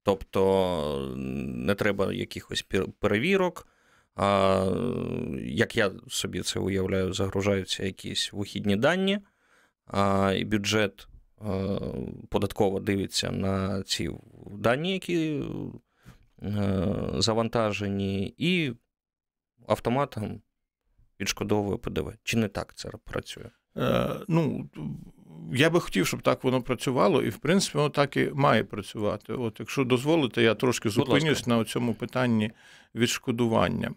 Тобто 0.03 1.13
не 1.15 1.75
треба 1.75 2.13
якихось 2.13 2.65
перевірок. 2.99 3.67
А, 4.15 4.65
Як 5.41 5.77
я 5.77 5.91
собі 6.07 6.41
це 6.41 6.59
уявляю, 6.59 7.13
загружаються 7.13 7.85
якісь 7.85 8.33
вихідні 8.33 8.75
дані, 8.75 9.19
а, 9.87 10.33
і 10.37 10.45
бюджет 10.45 11.07
а, 11.41 11.77
податково 12.29 12.79
дивиться 12.79 13.31
на 13.31 13.83
ці 13.83 14.09
дані, 14.51 14.93
які 14.93 15.41
Е, 15.41 15.43
завантажені, 17.17 18.35
і 18.37 18.73
автоматом 19.67 20.41
відшкодовує 21.19 21.77
ПДВ. 21.77 22.13
Чи 22.23 22.37
не 22.37 22.47
так 22.47 22.75
це 22.75 22.89
працює? 23.03 23.49
Е, 23.77 24.09
Ну, 24.27 24.69
я 25.53 25.69
би 25.69 25.79
хотів, 25.79 26.07
щоб 26.07 26.21
так 26.21 26.43
воно 26.43 26.61
працювало, 26.61 27.21
і 27.21 27.29
в 27.29 27.37
принципі 27.37 27.77
воно 27.77 27.89
так 27.89 28.17
і 28.17 28.31
має 28.33 28.63
працювати. 28.63 29.33
От, 29.33 29.59
Якщо 29.59 29.83
дозволите, 29.83 30.43
я 30.43 30.55
трошки 30.55 30.89
зупинюсь 30.89 31.47
на 31.47 31.63
цьому 31.63 31.93
питанні 31.93 32.51
відшкодування. 32.95 33.91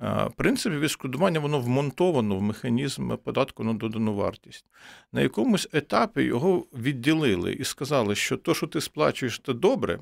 Е, 0.00 0.24
в 0.24 0.32
принципі, 0.36 0.76
відшкодування 0.76 1.40
воно 1.40 1.60
вмонтовано 1.60 2.36
в 2.36 2.42
механізм 2.42 3.16
податку 3.16 3.64
на 3.64 3.72
додану 3.72 4.14
вартість. 4.14 4.64
На 5.12 5.20
якомусь 5.20 5.68
етапі 5.72 6.22
його 6.22 6.66
відділили 6.72 7.52
і 7.52 7.64
сказали, 7.64 8.14
що 8.14 8.36
то, 8.36 8.54
що 8.54 8.66
ти 8.66 8.80
сплачуєш, 8.80 9.40
це 9.46 9.52
добре, 9.52 9.98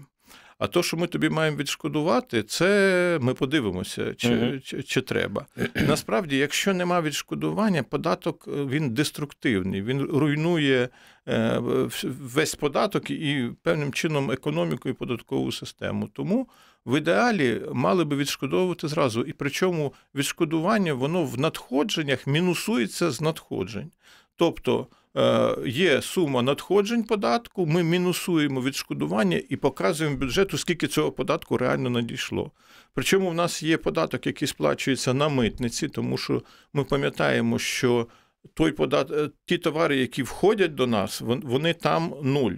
а 0.62 0.66
то, 0.66 0.82
що 0.82 0.96
ми 0.96 1.06
тобі 1.06 1.28
маємо 1.28 1.56
відшкодувати, 1.56 2.42
це 2.42 3.18
ми 3.20 3.34
подивимося, 3.34 4.14
чи 4.14 4.36
угу. 4.36 4.60
чи, 4.60 4.82
чи 4.82 5.00
треба. 5.00 5.46
Насправді, 5.88 6.36
якщо 6.36 6.74
нема 6.74 7.00
відшкодування, 7.00 7.82
податок 7.82 8.48
е, 8.48 8.64
він 8.64 8.90
деструктивний, 8.90 9.82
він 9.82 10.02
руйнує 10.02 10.88
е, 11.28 11.58
весь 12.04 12.54
податок 12.54 13.10
і 13.10 13.50
певним 13.62 13.92
чином 13.92 14.30
економіку 14.30 14.88
і 14.88 14.92
податкову 14.92 15.52
систему. 15.52 16.08
Тому 16.12 16.48
в 16.86 16.98
ідеалі 16.98 17.62
мали 17.72 18.04
би 18.04 18.16
відшкодовувати 18.16 18.88
зразу. 18.88 19.22
І 19.22 19.32
причому 19.32 19.94
відшкодування 20.14 20.94
воно 20.94 21.24
в 21.24 21.38
надходженнях 21.38 22.26
мінусується 22.26 23.10
з 23.10 23.20
надходжень. 23.20 23.90
Тобто. 24.36 24.86
Е, 25.16 25.56
є 25.66 26.02
сума 26.02 26.42
надходжень 26.42 27.04
податку, 27.04 27.66
ми 27.66 27.82
мінусуємо 27.82 28.62
відшкодування 28.62 29.42
і 29.48 29.56
показуємо 29.56 30.16
бюджету, 30.16 30.58
скільки 30.58 30.86
цього 30.86 31.12
податку 31.12 31.56
реально 31.56 31.90
надійшло. 31.90 32.50
Причому 32.94 33.30
в 33.30 33.34
нас 33.34 33.62
є 33.62 33.76
податок, 33.76 34.26
який 34.26 34.48
сплачується 34.48 35.14
на 35.14 35.28
митниці, 35.28 35.88
тому 35.88 36.18
що 36.18 36.42
ми 36.72 36.84
пам'ятаємо, 36.84 37.58
що 37.58 38.06
той 38.54 38.72
податок, 38.72 39.16
е, 39.16 39.30
ті 39.46 39.58
товари, 39.58 39.96
які 39.96 40.22
входять 40.22 40.74
до 40.74 40.86
нас, 40.86 41.20
вони 41.20 41.74
там 41.74 42.14
нуль. 42.22 42.56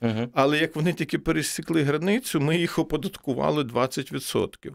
Угу. 0.00 0.28
Але 0.34 0.58
як 0.58 0.76
вони 0.76 0.92
тільки 0.92 1.18
пересікли 1.18 1.82
границю, 1.82 2.40
ми 2.40 2.58
їх 2.58 2.78
оподаткували 2.78 3.62
20%. 3.62 4.72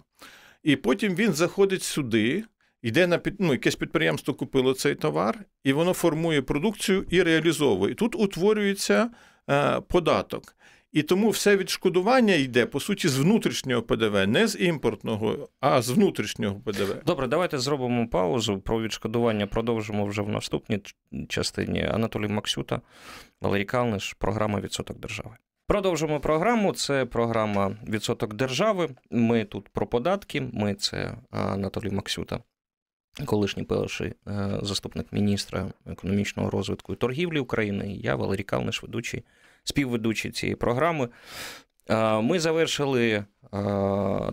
І 0.63 0.75
потім 0.75 1.15
він 1.15 1.33
заходить 1.33 1.83
сюди. 1.83 2.43
Йде 2.87 3.07
на 3.07 3.19
ну, 3.39 3.51
якесь 3.51 3.75
підприємство 3.75 4.33
купило 4.33 4.73
цей 4.73 4.95
товар, 4.95 5.39
і 5.63 5.73
воно 5.73 5.93
формує 5.93 6.41
продукцію 6.41 7.05
і 7.09 7.23
реалізовує. 7.23 7.91
І 7.91 7.95
тут 7.95 8.15
утворюється 8.15 9.09
е, 9.49 9.81
податок. 9.81 10.55
І 10.91 11.03
тому 11.03 11.29
все 11.29 11.57
відшкодування 11.57 12.33
йде, 12.33 12.65
по 12.65 12.79
суті, 12.79 13.07
з 13.07 13.17
внутрішнього 13.17 13.81
ПДВ, 13.81 14.27
не 14.27 14.47
з 14.47 14.59
імпортного, 14.59 15.49
а 15.59 15.81
з 15.81 15.89
внутрішнього 15.89 16.59
ПДВ. 16.65 16.95
Добре, 17.05 17.27
давайте 17.27 17.57
зробимо 17.57 18.07
паузу. 18.07 18.59
Про 18.59 18.81
відшкодування 18.81 19.47
продовжимо 19.47 20.05
вже 20.05 20.21
в 20.21 20.29
наступній 20.29 20.79
частині. 21.27 21.85
Анатолій 21.91 22.27
Максюта, 22.27 22.81
Валерій 23.41 23.65
Калниш, 23.65 24.13
програма 24.13 24.59
Відсоток 24.59 24.99
держави. 24.99 25.31
Продовжимо 25.67 26.19
програму. 26.19 26.73
Це 26.73 27.05
програма 27.05 27.75
Відсоток 27.87 28.33
держави. 28.33 28.89
Ми 29.11 29.45
тут 29.45 29.69
про 29.69 29.87
податки. 29.87 30.41
Ми 30.53 30.73
це 30.75 31.15
Анатолій 31.31 31.89
Максюта, 31.89 32.39
колишній 33.25 33.63
перший 33.63 34.13
е, 34.27 34.59
заступник 34.61 35.07
міністра 35.11 35.71
економічного 35.85 36.49
розвитку 36.49 36.93
і 36.93 36.95
торгівлі 36.95 37.39
України. 37.39 37.93
І 37.93 37.99
Я 37.99 38.15
Валерій 38.15 38.43
Калниш, 38.43 38.83
ведучий, 38.83 39.23
співведучий 39.63 40.31
цієї 40.31 40.55
програми. 40.55 41.09
Е, 41.89 42.21
ми 42.21 42.39
завершили, 42.39 43.11
е, 43.11 43.25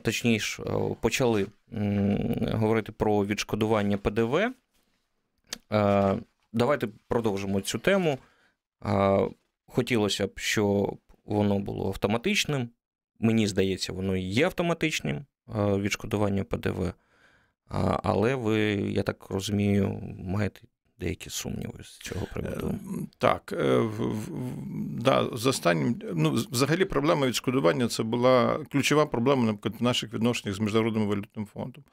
точніше, 0.03 0.63
почали 1.01 1.47
говорити 2.53 2.93
про 2.93 3.27
відшкодування 3.27 3.99
ПДВ. 3.99 4.53
Давайте 6.53 6.89
продовжимо 7.09 7.61
цю 7.61 7.79
тему. 7.79 8.19
Хотілося 9.67 10.27
б, 10.27 10.31
щоб 10.39 10.99
воно 11.25 11.59
було 11.59 11.87
автоматичним. 11.87 12.69
Мені 13.21 13.47
здається, 13.47 13.93
воно 13.93 14.17
і 14.17 14.23
є 14.23 14.45
автоматичним 14.45 15.25
відшкодування 15.57 16.45
ПДВ. 16.45 16.93
Але 18.03 18.35
ви, 18.35 18.61
я 18.73 19.03
так 19.03 19.31
розумію, 19.31 20.15
маєте 20.19 20.61
деякі 21.01 21.31
сумніви 21.31 21.85
з 21.85 21.99
цього 21.99 22.27
приводу. 22.35 22.67
Е, 22.69 23.07
так, 23.19 23.55
да, 24.91 25.29
з 25.33 25.47
останнім, 25.47 26.01
ну, 26.15 26.31
взагалі, 26.31 26.85
проблема 26.85 27.27
відшкодування 27.27 27.89
це 27.89 28.03
була 28.03 28.59
ключова 28.73 29.07
проблема 29.07 29.45
наприклад, 29.45 29.75
в 29.81 29.83
наших 29.83 30.15
відношеннях 30.15 30.57
з 30.57 30.61
Міжнародним 30.61 31.09
валютним 31.09 31.47
фондом. 31.47 31.85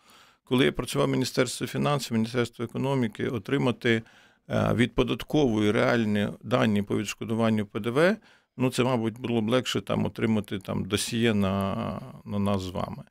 Коли 0.43 0.65
я 0.65 0.71
працював 0.71 1.07
в 1.07 1.11
Міністерстві 1.11 1.67
фінансів, 1.67 2.17
Міністерство 2.17 2.65
економіки, 2.65 3.27
отримати 3.27 4.01
е, 4.49 4.73
від 4.73 4.95
податкової 4.95 5.71
реальні 5.71 6.27
дані 6.43 6.81
по 6.81 6.97
відшкодуванню 6.97 7.65
ПДВ 7.65 8.15
Ну, 8.57 8.69
це, 8.69 8.83
мабуть, 8.83 9.19
було 9.19 9.41
б 9.41 9.49
легше 9.49 9.81
там 9.81 10.05
отримати 10.05 10.59
там 10.59 10.85
досьє 10.85 11.33
на 11.33 12.01
на 12.25 12.39
нас 12.39 12.61
з 12.61 12.69
вами. 12.69 13.03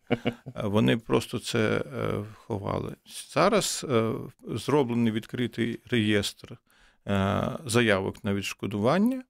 Вони 0.54 0.96
просто 0.96 1.38
це 1.38 1.78
е, 1.78 2.24
ховали. 2.34 2.96
Зараз 3.34 3.86
е, 3.90 4.12
зроблений 4.48 5.12
відкритий 5.12 5.80
реєстр 5.90 6.58
е, 7.08 7.42
заявок 7.64 8.24
на 8.24 8.34
відшкодування, 8.34 9.22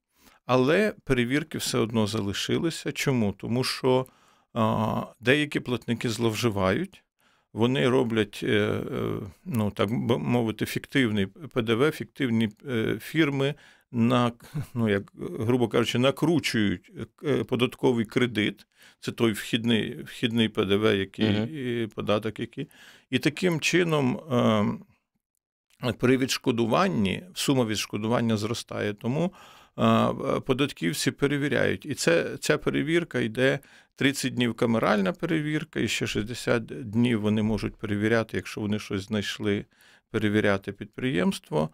але 0.45 0.93
перевірки 1.03 1.57
все 1.57 1.77
одно 1.77 2.07
залишилися. 2.07 2.91
Чому? 2.91 3.31
Тому 3.31 3.63
що 3.63 4.05
деякі 5.19 5.59
платники 5.59 6.09
зловживають. 6.09 7.03
Вони 7.53 7.89
роблять, 7.89 8.45
ну 9.45 9.71
так 9.71 9.89
мовити, 10.19 10.65
фіктивний 10.65 11.25
ПДВ, 11.25 11.91
фіктивні 11.91 12.49
фірми 12.99 13.55
на, 13.91 14.31
ну, 14.73 14.89
як, 14.89 15.11
грубо 15.39 15.67
кажучи, 15.67 15.99
накручують 15.99 16.91
е, 17.23 17.43
податковий 17.43 18.05
кредит, 18.05 18.67
це 18.99 19.11
той 19.11 19.31
вхідний 19.31 20.03
вхідний 20.03 20.49
ПДВ, 20.49 20.83
який 20.83 21.27
uh-huh. 21.27 21.87
податок, 21.87 22.39
який. 22.39 22.67
І 23.09 23.19
таким 23.19 23.59
чином 23.59 24.17
е, 25.83 25.93
при 25.93 26.17
відшкодуванні 26.17 27.23
сума 27.33 27.65
відшкодування 27.65 28.37
зростає. 28.37 28.93
Тому 28.93 29.33
е, 29.79 30.13
податківці 30.45 31.11
перевіряють. 31.11 31.85
І 31.85 31.93
це, 31.93 32.37
ця 32.39 32.57
перевірка 32.57 33.19
йде 33.19 33.59
30 33.95 34.33
днів 34.33 34.53
камеральна 34.53 35.13
перевірка, 35.13 35.79
і 35.79 35.87
ще 35.87 36.07
60 36.07 36.65
днів 36.65 37.21
вони 37.21 37.43
можуть 37.43 37.75
перевіряти, 37.75 38.37
якщо 38.37 38.61
вони 38.61 38.79
щось 38.79 39.01
знайшли, 39.01 39.65
перевіряти 40.11 40.71
підприємство. 40.71 41.69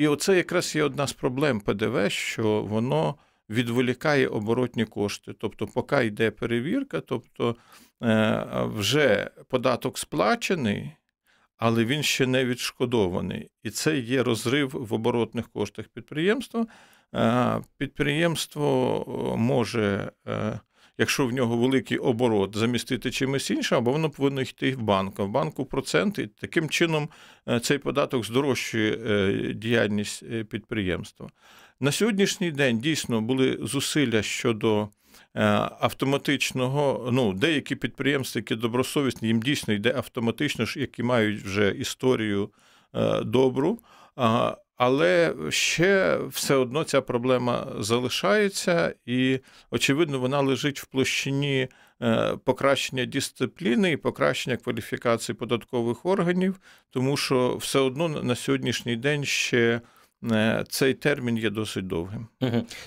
І 0.00 0.08
оце 0.08 0.36
якраз 0.36 0.76
є 0.76 0.82
одна 0.82 1.06
з 1.06 1.12
проблем 1.12 1.60
ПДВ, 1.60 2.10
що 2.10 2.62
воно 2.62 3.14
відволікає 3.50 4.28
оборотні 4.28 4.84
кошти. 4.84 5.32
Тобто, 5.32 5.66
поки 5.66 6.06
йде 6.06 6.30
перевірка, 6.30 7.00
тобто 7.00 7.56
е, 8.02 8.46
вже 8.74 9.30
податок 9.48 9.98
сплачений, 9.98 10.90
але 11.56 11.84
він 11.84 12.02
ще 12.02 12.26
не 12.26 12.44
відшкодований. 12.44 13.50
І 13.62 13.70
це 13.70 13.98
є 13.98 14.22
розрив 14.22 14.70
в 14.70 14.94
оборотних 14.94 15.48
коштах 15.48 15.88
підприємства. 15.88 16.66
Е, 17.14 17.60
підприємство 17.76 19.34
може 19.38 20.12
е, 20.28 20.60
якщо 21.00 21.26
в 21.26 21.32
нього 21.32 21.56
великий 21.56 21.98
оборот, 21.98 22.56
замістити 22.56 23.10
чимось 23.10 23.50
іншим, 23.50 23.78
або 23.78 23.92
воно 23.92 24.10
повинно 24.10 24.40
йти 24.40 24.72
в 24.74 24.82
банк. 24.82 25.20
А 25.20 25.22
в 25.22 25.28
банку 25.28 25.64
проценти. 25.64 26.26
Таким 26.40 26.68
чином 26.68 27.08
е, 27.48 27.60
цей 27.60 27.78
податок 27.78 28.26
здорожчує 28.26 28.92
е, 28.92 29.52
діяльність 29.54 30.22
е, 30.32 30.44
підприємства. 30.44 31.28
На 31.80 31.92
сьогоднішній 31.92 32.50
день 32.50 32.78
дійсно 32.78 33.20
були 33.20 33.58
зусилля 33.62 34.22
щодо. 34.22 34.88
Автоматичного, 35.80 37.10
ну, 37.12 37.32
деякі 37.32 37.76
підприємства, 37.76 38.38
які 38.38 38.54
добросовісні, 38.54 39.28
їм 39.28 39.42
дійсно 39.42 39.74
йде 39.74 39.94
автоматично, 39.96 40.64
які 40.76 41.02
мають 41.02 41.42
вже 41.42 41.70
історію 41.70 42.50
добру. 43.24 43.78
Але 44.82 45.34
ще 45.48 46.18
все 46.28 46.54
одно 46.54 46.84
ця 46.84 47.00
проблема 47.00 47.72
залишається, 47.78 48.94
і, 49.06 49.40
очевидно, 49.70 50.18
вона 50.18 50.40
лежить 50.40 50.80
в 50.80 50.86
площині 50.86 51.68
е, 52.02 52.36
покращення 52.44 53.06
дисципліни 53.06 53.92
і 53.92 53.96
покращення 53.96 54.56
кваліфікації 54.56 55.36
податкових 55.36 56.06
органів, 56.06 56.60
тому 56.90 57.16
що 57.16 57.56
все 57.56 57.78
одно 57.78 58.08
на 58.08 58.34
сьогоднішній 58.34 58.96
день 58.96 59.24
ще 59.24 59.80
е, 60.32 60.64
цей 60.68 60.94
термін 60.94 61.38
є 61.38 61.50
досить 61.50 61.86
довгим. 61.86 62.28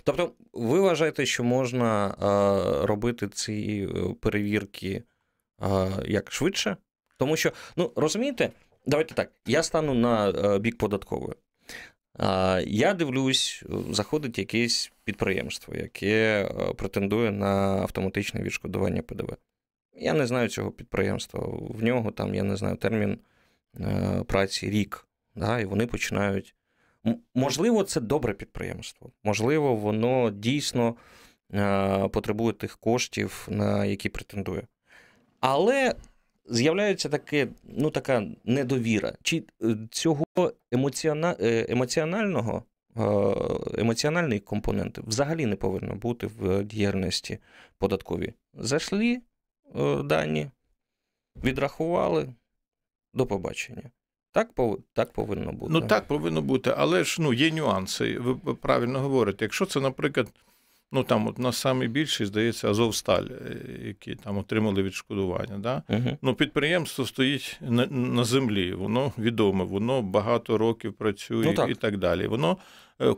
Тобто, 0.04 0.32
ви 0.54 0.80
вважаєте, 0.80 1.26
що 1.26 1.44
можна 1.44 2.08
е, 2.08 2.88
робити 2.88 3.28
ці 3.28 3.90
перевірки 4.22 5.04
як 6.06 6.32
швидше? 6.32 6.78
Тому 7.18 7.36
що, 7.36 7.52
ну 7.78 7.92
розумієте, 7.96 8.50
давайте 8.86 9.14
так, 9.16 9.32
я 9.46 9.64
стану 9.64 9.94
на 9.94 10.32
бік 10.60 10.78
податкової. 10.78 11.34
Я 12.66 12.94
дивлюсь, 12.94 13.64
заходить 13.90 14.40
якесь 14.40 14.92
підприємство, 15.04 15.76
яке 15.76 16.44
е, 16.46 16.74
претендує 16.74 17.32
на 17.32 17.48
автоматичне 17.82 18.42
відшкодування 18.42 19.02
ПДВ. 19.02 19.38
Я 19.96 20.14
не 20.14 20.28
знаю 20.28 20.50
цього 20.50 20.72
підприємства. 20.72 21.40
В 21.70 21.84
нього 21.84 22.12
там, 22.12 22.36
я 22.36 22.44
не 22.44 22.56
знаю, 22.56 22.76
термін 22.76 23.20
е, 23.80 24.24
праці 24.28 24.70
рік. 24.70 25.08
Да, 25.36 25.60
І 25.60 25.66
вони 25.66 25.88
починають. 25.88 26.56
Можливо, 27.36 27.84
це 27.84 28.02
добре 28.02 28.34
підприємство. 28.34 29.12
Можливо, 29.24 29.76
воно 29.76 30.32
дійсно 30.32 30.96
е, 31.54 32.08
потребує 32.08 32.54
тих 32.54 32.78
коштів, 32.78 33.48
на 33.52 33.86
які 33.86 34.10
претендує. 34.10 34.68
Але 35.40 35.96
з'являється 36.46 37.10
таке, 37.10 37.48
ну, 37.64 37.90
така 37.90 38.28
недовіра. 38.44 39.14
Чи 39.24 39.44
е, 39.64 39.78
цього 39.92 40.26
емоціона... 40.72 41.36
Е, 41.40 41.66
емоціонального 41.70 42.64
е, 42.98 43.02
емоціональної 43.78 44.40
компоненти 44.40 45.02
взагалі 45.08 45.46
не 45.46 45.56
повинно 45.56 45.96
бути 45.96 46.28
в 46.28 46.64
діяльності 46.64 47.40
податковій? 47.78 48.34
Зайшли 48.54 49.22
дані, 50.04 50.50
відрахували 51.44 52.34
до 53.14 53.26
побачення. 53.26 53.84
Так 54.32 54.50
так 54.94 55.14
повинно 55.14 55.52
бути. 55.52 55.74
Ну 55.74 55.82
так 55.82 56.08
повинно 56.08 56.42
бути, 56.42 56.74
але 56.78 57.04
ж 57.04 57.22
ну, 57.22 57.34
є 57.34 57.52
нюанси. 57.52 58.20
Ви 58.20 58.56
правильно 58.56 59.00
говорите. 59.00 59.46
Якщо 59.46 59.66
це, 59.66 59.80
наприклад, 59.80 60.28
Ну 60.96 61.04
там 61.04 61.28
от 61.28 61.40
нас 61.40 61.58
саме 61.58 61.88
більше, 61.88 62.26
здається, 62.26 62.70
Азовсталь, 62.70 63.26
е, 63.26 63.58
які 63.86 64.16
там 64.16 64.38
отримали 64.38 64.84
відшкодування. 64.84 65.58
Да? 65.58 65.84
Uh-huh. 65.90 66.18
Ну, 66.22 66.34
Підприємство 66.34 67.06
стоїть 67.06 67.60
на 67.62 67.86
на 67.86 68.24
землі, 68.24 68.74
воно 68.74 69.12
відоме, 69.18 69.64
воно 69.64 70.02
багато 70.02 70.58
років 70.58 70.94
працює 70.94 71.46
ну, 71.46 71.54
так. 71.54 71.70
і 71.70 71.76
так 71.76 71.98
далі. 71.98 72.28
Воно 72.28 72.58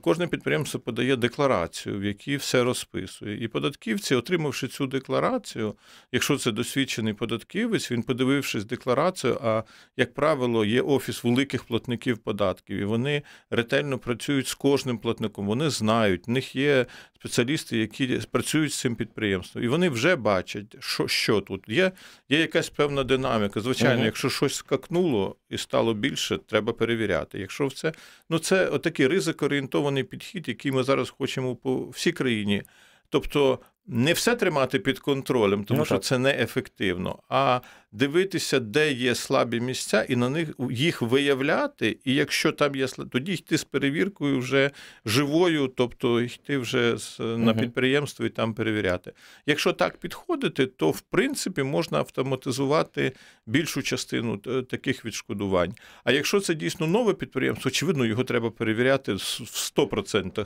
кожне 0.01 0.27
підприємство 0.27 0.79
подає 0.79 1.15
декларацію, 1.15 1.99
в 1.99 2.03
якій 2.03 2.37
все 2.37 2.63
розписує. 2.63 3.43
І 3.43 3.47
податківці, 3.47 4.15
отримавши 4.15 4.67
цю 4.67 4.87
декларацію, 4.87 5.75
якщо 6.11 6.37
це 6.37 6.51
досвідчений 6.51 7.13
податківець, 7.13 7.91
він 7.91 8.03
подивившись 8.03 8.65
декларацію, 8.65 9.39
а 9.43 9.63
як 9.97 10.13
правило, 10.13 10.65
є 10.65 10.81
офіс 10.81 11.23
великих 11.23 11.63
платників 11.63 12.17
податків, 12.17 12.77
і 12.77 12.83
вони 12.83 13.21
ретельно 13.49 13.97
працюють 13.97 14.47
з 14.47 14.53
кожним 14.53 14.97
платником. 14.97 15.47
Вони 15.47 15.69
знають, 15.69 16.27
в 16.27 16.31
них 16.31 16.55
є 16.55 16.85
спеціалісти, 17.19 17.77
які 17.77 18.19
працюють 18.31 18.73
з 18.73 18.79
цим 18.79 18.95
підприємством, 18.95 19.63
і 19.63 19.67
вони 19.67 19.89
вже 19.89 20.15
бачать, 20.15 20.75
що 20.79 21.07
що 21.07 21.41
тут 21.41 21.69
є. 21.69 21.91
Є 22.29 22.39
якась 22.39 22.69
певна 22.69 23.03
динаміка. 23.03 23.61
Звичайно, 23.61 23.95
угу. 23.95 24.05
якщо 24.05 24.29
щось 24.29 24.55
скакнуло 24.55 25.35
і 25.49 25.57
стало 25.57 25.93
більше, 25.93 26.37
треба 26.37 26.73
перевіряти. 26.73 27.39
Якщо 27.39 27.69
це 27.69 27.93
ну 28.29 28.39
це 28.39 28.69
отакий 28.69 29.07
ризик 29.07 29.43
орієнтований 29.65 30.03
підхід, 30.03 30.47
який 30.47 30.71
ми 30.71 30.83
зараз 30.83 31.09
хочемо 31.09 31.55
по 31.55 31.89
всій 31.89 32.11
країні. 32.11 32.63
Тобто 33.09 33.59
не 33.87 34.13
все 34.13 34.35
тримати 34.35 34.79
під 34.79 34.99
контролем, 34.99 35.63
тому 35.63 35.79
ну, 35.79 35.85
що 35.85 35.97
це 35.97 36.17
неефективно, 36.17 37.19
а 37.29 37.61
дивитися, 37.91 38.59
де 38.59 38.91
є 38.91 39.15
слабі 39.15 39.59
місця, 39.59 40.03
і 40.03 40.15
на 40.15 40.29
них 40.29 40.49
їх 40.71 41.01
виявляти. 41.01 41.97
І 42.05 42.13
якщо 42.13 42.51
там 42.51 42.75
є 42.75 42.87
тоді 42.87 43.33
йти 43.33 43.57
з 43.57 43.63
перевіркою 43.63 44.39
вже 44.39 44.71
живою, 45.05 45.67
тобто 45.75 46.21
йти 46.21 46.57
вже 46.57 46.97
з, 46.97 47.19
на 47.19 47.53
підприємство 47.53 48.25
і 48.25 48.29
там 48.29 48.53
перевіряти. 48.53 49.13
Якщо 49.45 49.73
так 49.73 49.97
підходити, 49.97 50.65
то 50.65 50.91
в 50.91 51.01
принципі 51.01 51.63
можна 51.63 51.97
автоматизувати 51.97 53.11
більшу 53.45 53.81
частину 53.81 54.37
таких 54.37 55.05
відшкодувань. 55.05 55.73
А 56.03 56.11
якщо 56.11 56.39
це 56.39 56.53
дійсно 56.53 56.87
нове 56.87 57.13
підприємство, 57.13 57.69
очевидно, 57.69 58.05
його 58.05 58.23
треба 58.23 58.51
перевіряти 58.51 59.13
в 59.13 59.17
100%. 59.17 60.45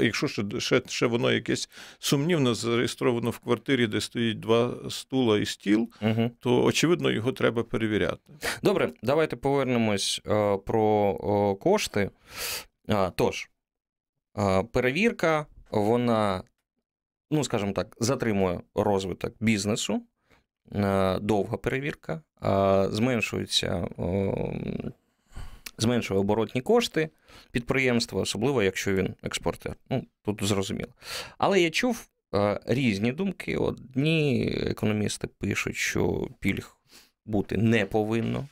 Е, 0.00 0.04
якщо 0.04 0.28
ще, 0.60 0.82
ще 0.88 1.06
воно 1.06 1.32
якесь 1.32 1.70
сумнівне 1.98 2.54
зареєстровано 2.54 3.30
в 3.30 3.38
квартирі, 3.38 3.86
де 3.86 4.00
стоїть 4.00 4.40
два 4.40 4.74
стула 4.90 5.38
і 5.38 5.46
стіл, 5.46 5.88
угу. 6.02 6.30
то 6.40 6.69
очевидно 6.70 7.10
його 7.10 7.32
треба 7.32 7.62
перевіряти. 7.62 8.18
Добре, 8.62 8.92
давайте 9.02 9.36
повернемось 9.36 10.20
е, 10.26 10.56
про 10.56 11.56
кошти. 11.60 12.10
Тож, 13.14 13.50
перевірка, 14.72 15.46
вона, 15.70 16.42
ну 17.30 17.44
скажімо 17.44 17.72
так, 17.72 17.96
затримує 18.00 18.60
розвиток 18.74 19.32
бізнесу. 19.40 20.02
довга 21.20 21.56
перевірка, 21.56 22.22
зменшується, 22.90 23.88
зменшує 25.78 26.20
оборотні 26.20 26.60
кошти 26.60 27.10
підприємства, 27.50 28.20
особливо 28.20 28.62
якщо 28.62 28.94
він 28.94 29.14
експортер. 29.22 29.76
Ну, 29.90 30.04
Тут 30.24 30.44
зрозуміло. 30.44 30.92
Але 31.38 31.60
я 31.60 31.70
чув 31.70 32.08
різні 32.66 33.12
думки. 33.12 33.56
Одні 33.56 34.46
економісти 34.66 35.26
пишуть, 35.26 35.76
що 35.76 36.28
пільг 36.40 36.76
бути 37.24 37.56
не 37.56 37.86
повинно, 37.86 38.48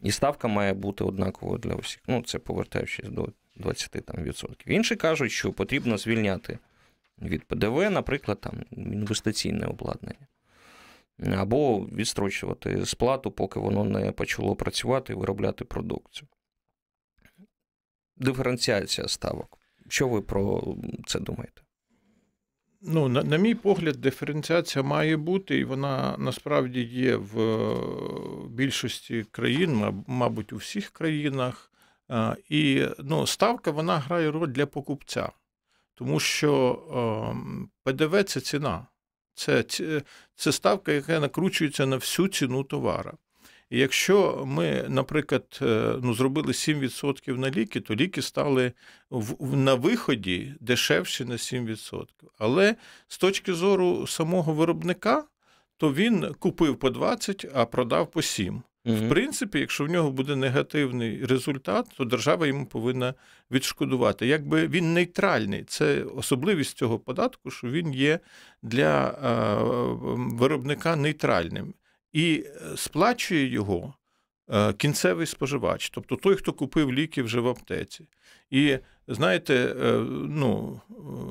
і 0.00 0.10
ставка 0.10 0.48
має 0.48 0.74
бути 0.74 1.04
однаковою 1.04 1.58
для 1.58 1.74
усіх. 1.74 2.02
Ну, 2.08 2.22
це 2.22 2.38
повертаючись 2.38 3.08
до 3.08 3.32
20%. 3.56 4.54
Інші 4.66 4.96
кажуть, 4.96 5.32
що 5.32 5.52
потрібно 5.52 5.98
звільняти 5.98 6.58
від 7.22 7.44
ПДВ, 7.44 7.90
наприклад, 7.90 8.40
там 8.40 8.64
інвестиційне 8.70 9.66
обладнання. 9.66 10.26
Або 11.36 11.80
відстрочувати 11.80 12.86
сплату, 12.86 13.30
поки 13.30 13.60
воно 13.60 13.84
не 13.84 14.12
почало 14.12 14.56
працювати 14.56 15.12
і 15.12 15.16
виробляти 15.16 15.64
продукцію. 15.64 16.28
Диференціація 18.16 19.08
ставок. 19.08 19.58
Що 19.88 20.08
ви 20.08 20.22
про 20.22 20.74
це 21.06 21.20
думаєте? 21.20 21.62
Ну, 22.88 23.08
на, 23.08 23.22
на 23.22 23.36
мій 23.36 23.54
погляд, 23.54 23.96
диференціація 23.96 24.82
має 24.82 25.16
бути, 25.16 25.58
і 25.58 25.64
вона 25.64 26.16
насправді 26.18 26.82
є 26.82 27.16
в 27.16 28.48
більшості 28.48 29.26
країн, 29.30 30.02
мабуть, 30.06 30.52
у 30.52 30.56
всіх 30.56 30.90
країнах. 30.90 31.72
І 32.48 32.86
ну, 32.98 33.26
ставка 33.26 33.70
вона 33.70 33.98
грає 33.98 34.30
роль 34.30 34.48
для 34.48 34.66
покупця, 34.66 35.32
тому 35.94 36.20
що 36.20 36.82
ем, 37.30 37.70
ПДВ 37.84 38.24
це 38.24 38.40
ціна. 38.40 38.86
Це 39.34 39.64
це 40.34 40.52
ставка, 40.52 40.92
яка 40.92 41.20
накручується 41.20 41.86
на 41.86 41.96
всю 41.96 42.28
ціну 42.28 42.64
товара. 42.64 43.12
І 43.70 43.78
якщо 43.78 44.44
ми, 44.46 44.84
наприклад, 44.88 45.58
е, 45.62 45.94
ну, 46.02 46.14
зробили 46.14 46.52
7% 46.52 47.38
на 47.38 47.50
ліки, 47.50 47.80
то 47.80 47.94
ліки 47.94 48.22
стали 48.22 48.72
в, 49.10 49.56
на 49.56 49.74
виході 49.74 50.54
дешевші 50.60 51.24
на 51.24 51.34
7%. 51.34 52.04
Але 52.38 52.76
з 53.08 53.18
точки 53.18 53.54
зору 53.54 54.06
самого 54.06 54.52
виробника, 54.52 55.24
то 55.76 55.92
він 55.92 56.34
купив 56.38 56.76
по 56.76 56.90
20, 56.90 57.46
а 57.54 57.66
продав 57.66 58.10
по 58.10 58.22
7. 58.22 58.62
Угу. 58.84 58.96
В 58.96 59.08
принципі, 59.08 59.58
якщо 59.58 59.84
в 59.84 59.88
нього 59.88 60.10
буде 60.10 60.36
негативний 60.36 61.24
результат, 61.24 61.86
то 61.96 62.04
держава 62.04 62.46
йому 62.46 62.66
повинна 62.66 63.14
відшкодувати. 63.50 64.26
Якби 64.26 64.68
він 64.68 64.94
нейтральний, 64.94 65.64
це 65.64 66.02
особливість 66.02 66.78
цього 66.78 66.98
податку, 66.98 67.50
що 67.50 67.68
він 67.68 67.94
є 67.94 68.20
для 68.62 69.08
е, 69.08 69.56
виробника 70.36 70.96
нейтральним 70.96 71.74
і 72.16 72.44
сплачує 72.76 73.46
його 73.46 73.94
е, 74.50 74.72
кінцевий 74.72 75.26
споживач, 75.26 75.90
тобто 75.90 76.16
той, 76.16 76.36
хто 76.36 76.52
купив 76.52 76.92
ліки 76.92 77.22
вже 77.22 77.40
в 77.40 77.48
аптеці. 77.48 78.08
І 78.50 78.78
знаєте, 79.08 79.54
е, 79.54 79.92
ну 80.28 80.80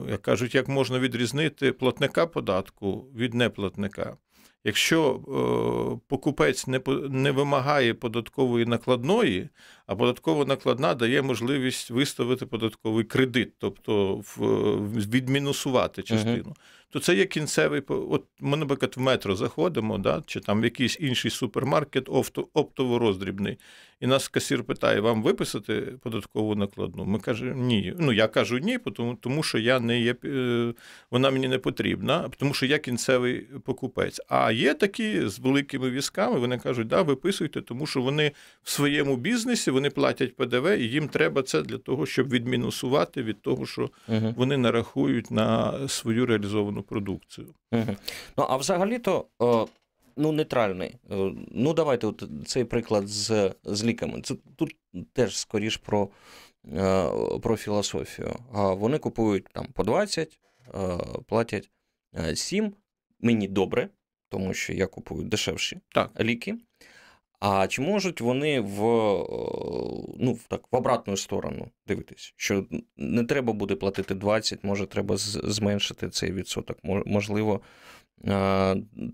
як 0.09 0.21
кажуть, 0.21 0.55
як 0.55 0.67
можна 0.67 0.99
відрізнити 0.99 1.71
платника 1.71 2.27
податку 2.27 3.05
від 3.15 3.33
неплатника. 3.33 4.17
Якщо 4.63 5.15
е, 5.15 6.01
покупець 6.07 6.67
не 6.67 6.81
не 7.09 7.31
вимагає 7.31 7.93
податкової 7.93 8.65
накладної, 8.65 9.49
а 9.87 9.95
податкова 9.95 10.45
накладна 10.45 10.93
дає 10.93 11.21
можливість 11.21 11.91
виставити 11.91 12.45
податковий 12.45 13.03
кредит, 13.03 13.53
тобто 13.57 14.21
відмінусувати 15.07 16.03
частину, 16.03 16.55
то 16.95 17.01
це 17.01 17.15
є 17.15 17.25
кінцевий. 17.25 17.81
От 17.87 18.23
ми, 18.39 18.57
наприклад, 18.57 18.93
в 18.97 18.99
метро 18.99 19.35
заходимо, 19.35 19.97
да, 19.97 20.23
чи 20.25 20.39
там 20.39 20.61
в 20.61 20.63
якийсь 20.63 20.97
інший 20.99 21.31
супермаркет, 21.31 22.09
оптово-роздрібний, 22.53 23.57
і 23.99 24.07
нас 24.07 24.27
касір 24.27 24.63
питає: 24.63 24.99
вам 24.99 25.23
виписати 25.23 25.81
податкову 25.81 26.55
накладну? 26.55 27.05
Ми 27.05 27.19
кажемо, 27.19 27.63
ні. 27.63 27.93
Ну 27.99 28.11
я 28.11 28.27
кажу 28.27 28.57
ні, 28.57 28.77
тому, 28.77 29.17
тому 29.21 29.43
що 29.43 29.57
я 29.57 29.79
не 29.79 30.01
є, 30.01 30.15
е, 30.25 30.73
вона 31.11 31.31
мені 31.31 31.47
не 31.47 31.57
потрібна, 31.57 32.29
тому 32.37 32.53
що 32.53 32.65
я 32.65 32.79
кінцевий 32.79 33.47
покупець. 33.63 34.21
А 34.29 34.51
є 34.51 34.73
такі 34.73 35.27
з 35.27 35.39
великими 35.39 35.89
візками, 35.89 36.39
вони 36.39 36.57
кажуть, 36.57 36.87
да, 36.87 37.01
виписуйте, 37.01 37.61
тому 37.61 37.87
що 37.87 38.01
вони 38.01 38.31
в 38.63 38.69
своєму 38.69 39.17
бізнесі 39.17 39.71
вони 39.71 39.89
платять 39.89 40.35
ПДВ, 40.35 40.77
і 40.77 40.83
їм 40.83 41.07
треба 41.07 41.43
це 41.43 41.61
для 41.61 41.77
того, 41.77 42.05
щоб 42.05 42.29
відмінусувати 42.29 43.23
від 43.23 43.41
того, 43.41 43.65
що 43.65 43.89
угу. 44.07 44.33
вони 44.37 44.57
нарахують 44.57 45.31
на 45.31 45.73
свою 45.87 46.25
реалізовану 46.25 46.84
продукцію. 46.85 47.53
Угу. 47.71 47.95
Ну 48.37 48.45
а 48.49 48.57
взагалі-то 48.57 49.25
ну, 50.17 50.31
нейтральний. 50.31 50.95
Е, 51.11 51.31
ну, 51.51 51.73
давайте 51.73 52.07
от 52.07 52.23
цей 52.45 52.63
приклад 52.63 53.07
з 53.07 53.53
з 53.63 53.83
ліками. 53.83 54.21
Це 54.21 54.35
тут 54.55 54.75
теж 55.13 55.37
скоріш 55.37 55.77
про 55.77 56.09
е, 56.73 57.09
про 57.41 57.57
філософію. 57.57 58.35
Вони 58.51 58.97
купують 58.97 59.47
там 59.53 59.67
по 59.73 59.83
20, 59.83 60.39
е, 60.75 60.97
платять 61.27 61.69
7. 62.33 62.73
Мені 63.19 63.47
добре, 63.47 63.89
тому 64.29 64.53
що 64.53 64.73
я 64.73 64.87
купую 64.87 65.23
дешевші 65.23 65.79
так. 65.93 66.21
ліки. 66.21 66.57
А 67.39 67.67
чи 67.67 67.81
можуть 67.81 68.21
вони 68.21 68.59
в 68.59 68.79
ну, 70.19 70.37
так, 70.47 70.61
в 70.71 70.75
обратну 70.75 71.17
сторону 71.17 71.71
дивитись, 71.87 72.33
що 72.35 72.65
не 72.97 73.23
треба 73.23 73.53
буде 73.53 73.75
платити 73.75 74.15
20, 74.15 74.63
може, 74.63 74.85
треба 74.85 75.17
зменшити 75.17 76.09
цей 76.09 76.31
відсоток. 76.31 76.77
Можливо, 76.83 77.61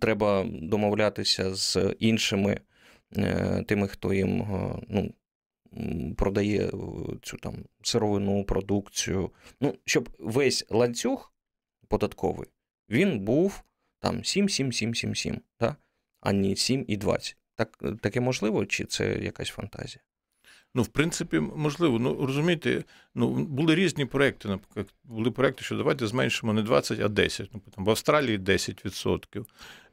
треба 0.01 0.45
домовлятися 0.61 1.55
з 1.55 1.95
іншими 1.99 2.59
е, 3.17 3.63
тими, 3.67 3.87
хто 3.87 4.13
їм 4.13 4.45
ну, 4.89 5.13
продає 6.17 6.71
цю 7.21 7.37
там 7.37 7.55
сировину 7.83 8.43
продукцію. 8.43 9.31
Ну, 9.61 9.75
щоб 9.85 10.09
весь 10.19 10.65
ланцюг 10.69 11.33
податковий 11.87 12.47
він 12.89 13.19
був 13.19 13.63
там 13.99 14.23
7, 14.23 14.49
7, 14.49 14.71
7, 14.71 14.95
7, 14.95 15.15
7, 15.15 15.41
да? 15.59 15.75
а 16.19 16.33
не 16.33 16.55
7 16.55 16.85
і 16.87 16.97
20. 16.97 17.37
Так, 17.61 17.99
Таке 18.01 18.21
можливо, 18.21 18.65
чи 18.65 18.85
це 18.85 19.19
якась 19.21 19.49
фантазія? 19.49 20.03
Ну, 20.75 20.81
в 20.81 20.87
принципі, 20.87 21.39
можливо. 21.39 21.99
Ну, 21.99 22.25
розумієте, 22.25 22.83
ну, 23.15 23.29
були 23.29 23.75
різні 23.75 24.05
проекти. 24.05 24.47
Наприклад, 24.47 24.87
були 25.03 25.31
проекти, 25.31 25.63
що 25.63 25.75
давайте 25.75 26.07
зменшимо 26.07 26.53
не 26.53 26.61
20, 26.61 26.99
а 26.99 27.07
10. 27.07 27.49
Ну, 27.53 27.61
там, 27.75 27.85
В 27.85 27.89
Австралії 27.89 28.37
10%. 28.37 29.45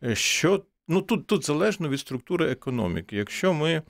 Е, 0.04 0.14
що, 0.14 0.64
ну, 0.88 1.02
Тут 1.02 1.26
тут 1.26 1.46
залежно 1.46 1.88
від 1.88 2.00
структури 2.00 2.50
економіки. 2.50 3.16
Якщо 3.16 3.54
ми 3.54 3.82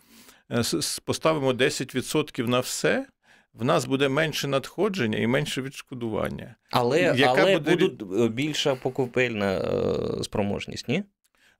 е, 0.50 0.62
поставимо 1.04 1.52
10% 1.52 2.46
на 2.46 2.60
все, 2.60 3.06
в 3.54 3.64
нас 3.64 3.84
буде 3.84 4.08
менше 4.08 4.48
надходження 4.48 5.18
і 5.18 5.26
менше 5.26 5.62
відшкодування. 5.62 6.56
Але 6.70 7.24
але 7.26 7.58
буде... 7.58 7.76
буде 7.76 8.24
е, 8.24 8.28
більша 8.28 8.74
покупельна 8.74 9.60
спроможність, 10.22 10.88
ні? 10.88 11.04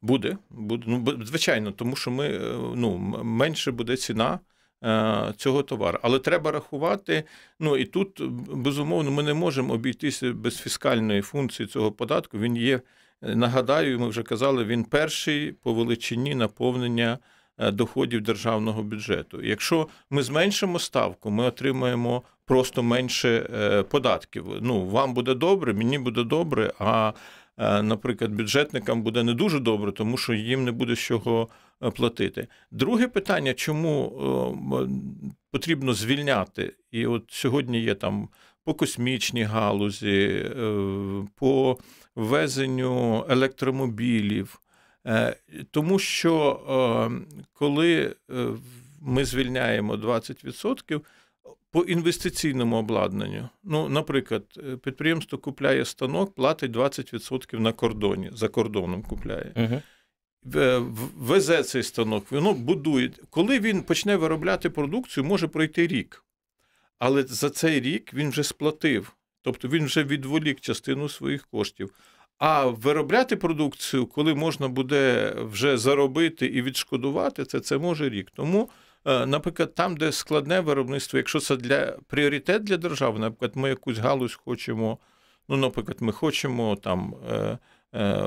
Буде, 0.02 0.36
буде. 0.50 0.84
Ну, 0.86 1.18
звичайно, 1.24 1.72
тому 1.72 1.96
що 1.96 2.10
ми 2.10 2.28
ну, 2.74 2.98
менше 3.22 3.72
буде 3.72 3.96
ціна. 3.96 4.38
Е, 4.84 5.32
цього 5.36 5.62
товару. 5.62 5.98
Але 6.02 6.18
треба 6.18 6.50
рахувати. 6.50 7.24
Ну 7.60 7.76
і 7.76 7.84
тут, 7.84 8.22
безумовно, 8.54 9.10
ми 9.10 9.22
не 9.22 9.34
можемо 9.34 9.74
обійтися 9.74 10.32
без 10.32 10.56
фіскальної 10.58 11.22
функції 11.22 11.66
цього 11.66 11.92
податку. 11.92 12.38
Він 12.38 12.56
є, 12.56 12.80
нагадаю, 13.22 14.00
ми 14.00 14.08
вже 14.08 14.22
казали, 14.22 14.64
він 14.64 14.84
перший 14.84 15.52
по 15.52 15.74
величині 15.74 16.34
наповнення 16.34 17.18
е, 17.58 17.70
доходів 17.70 18.20
державного 18.20 18.82
бюджету. 18.82 19.42
Якщо 19.42 19.88
ми 20.10 20.22
зменшимо 20.22 20.78
ставку, 20.78 21.30
ми 21.30 21.44
отримаємо 21.44 22.22
просто 22.44 22.82
менше 22.82 23.50
е, 23.54 23.82
податків. 23.82 24.46
Ну, 24.60 24.86
вам 24.86 25.14
буде 25.14 25.34
добре, 25.34 25.72
мені 25.72 25.98
буде 25.98 26.24
добре. 26.24 26.72
а 26.78 27.12
Наприклад, 27.58 28.32
бюджетникам 28.32 29.02
буде 29.02 29.22
не 29.22 29.34
дуже 29.34 29.60
добре, 29.60 29.92
тому 29.92 30.16
що 30.16 30.34
їм 30.34 30.64
не 30.64 30.72
буде 30.72 30.94
з 30.94 30.98
чого 30.98 31.48
Е, 31.82 31.90
платити. 31.90 32.48
Друге 32.70 33.08
питання, 33.08 33.54
чому 33.54 34.12
е, 34.72 34.88
потрібно 35.50 35.94
звільняти? 35.94 36.72
І 36.90 37.06
от 37.06 37.24
сьогодні 37.28 37.80
є 37.80 37.94
там 37.94 38.28
по 38.64 38.74
космічній 38.74 39.42
галузі, 39.42 40.44
е, 40.56 40.72
по 41.34 41.78
ввезенню 42.16 43.24
електромобілів. 43.28 44.60
Тому 45.70 45.98
що 45.98 46.60
коли 47.52 48.14
ми 49.00 49.24
звільняємо 49.24 49.96
20%, 49.96 51.00
по 51.70 51.82
інвестиційному 51.82 52.76
обладнанню, 52.76 53.48
ну, 53.64 53.88
наприклад, 53.88 54.44
підприємство 54.82 55.38
купляє 55.38 55.84
станок, 55.84 56.34
платить 56.34 56.72
20% 56.72 57.58
на 57.58 57.72
кордоні, 57.72 58.30
за 58.32 58.48
кордоном 58.48 59.02
купляє. 59.02 59.52
Угу 59.56 59.82
везе 61.16 61.62
цей 61.62 61.82
станок, 61.82 62.32
воно 62.32 62.52
будує. 62.52 63.10
Коли 63.30 63.60
він 63.60 63.82
почне 63.82 64.16
виробляти 64.16 64.70
продукцію, 64.70 65.24
може 65.24 65.48
пройти 65.48 65.86
рік. 65.86 66.24
Але 66.98 67.22
за 67.22 67.50
цей 67.50 67.80
рік 67.80 68.14
він 68.14 68.30
вже 68.30 68.42
сплатив. 68.42 69.12
Тобто 69.42 69.68
він 69.68 69.84
вже 69.84 70.04
відволік 70.04 70.60
частину 70.60 71.08
своїх 71.08 71.46
коштів. 71.46 71.94
А 72.38 72.66
виробляти 72.66 73.36
продукцію, 73.36 74.06
коли 74.06 74.34
можна 74.34 74.68
буде 74.68 75.34
вже 75.38 75.78
заробити 75.78 76.46
і 76.46 76.62
відшкодувати, 76.62 77.44
це 77.44 77.60
це 77.60 77.78
може 77.78 78.08
рік. 78.08 78.30
Тому, 78.34 78.62
е, 78.62 78.66
наприклад, 79.04 79.74
там, 79.74 79.96
де 79.96 80.12
складне 80.12 80.60
виробництво, 80.60 81.16
якщо 81.16 81.40
це 81.40 81.56
для 81.56 81.86
пріоритет 82.06 82.64
для 82.64 82.76
держави, 82.76 83.18
наприклад, 83.18 83.52
ми 83.54 83.68
якусь 83.68 83.98
галузь 83.98 84.34
хочемо. 84.34 84.98
Ну, 85.48 85.56
наприклад, 85.56 85.96
ми 86.00 86.12
хочемо 86.12 86.76
там 86.76 87.14
е, 87.30 87.58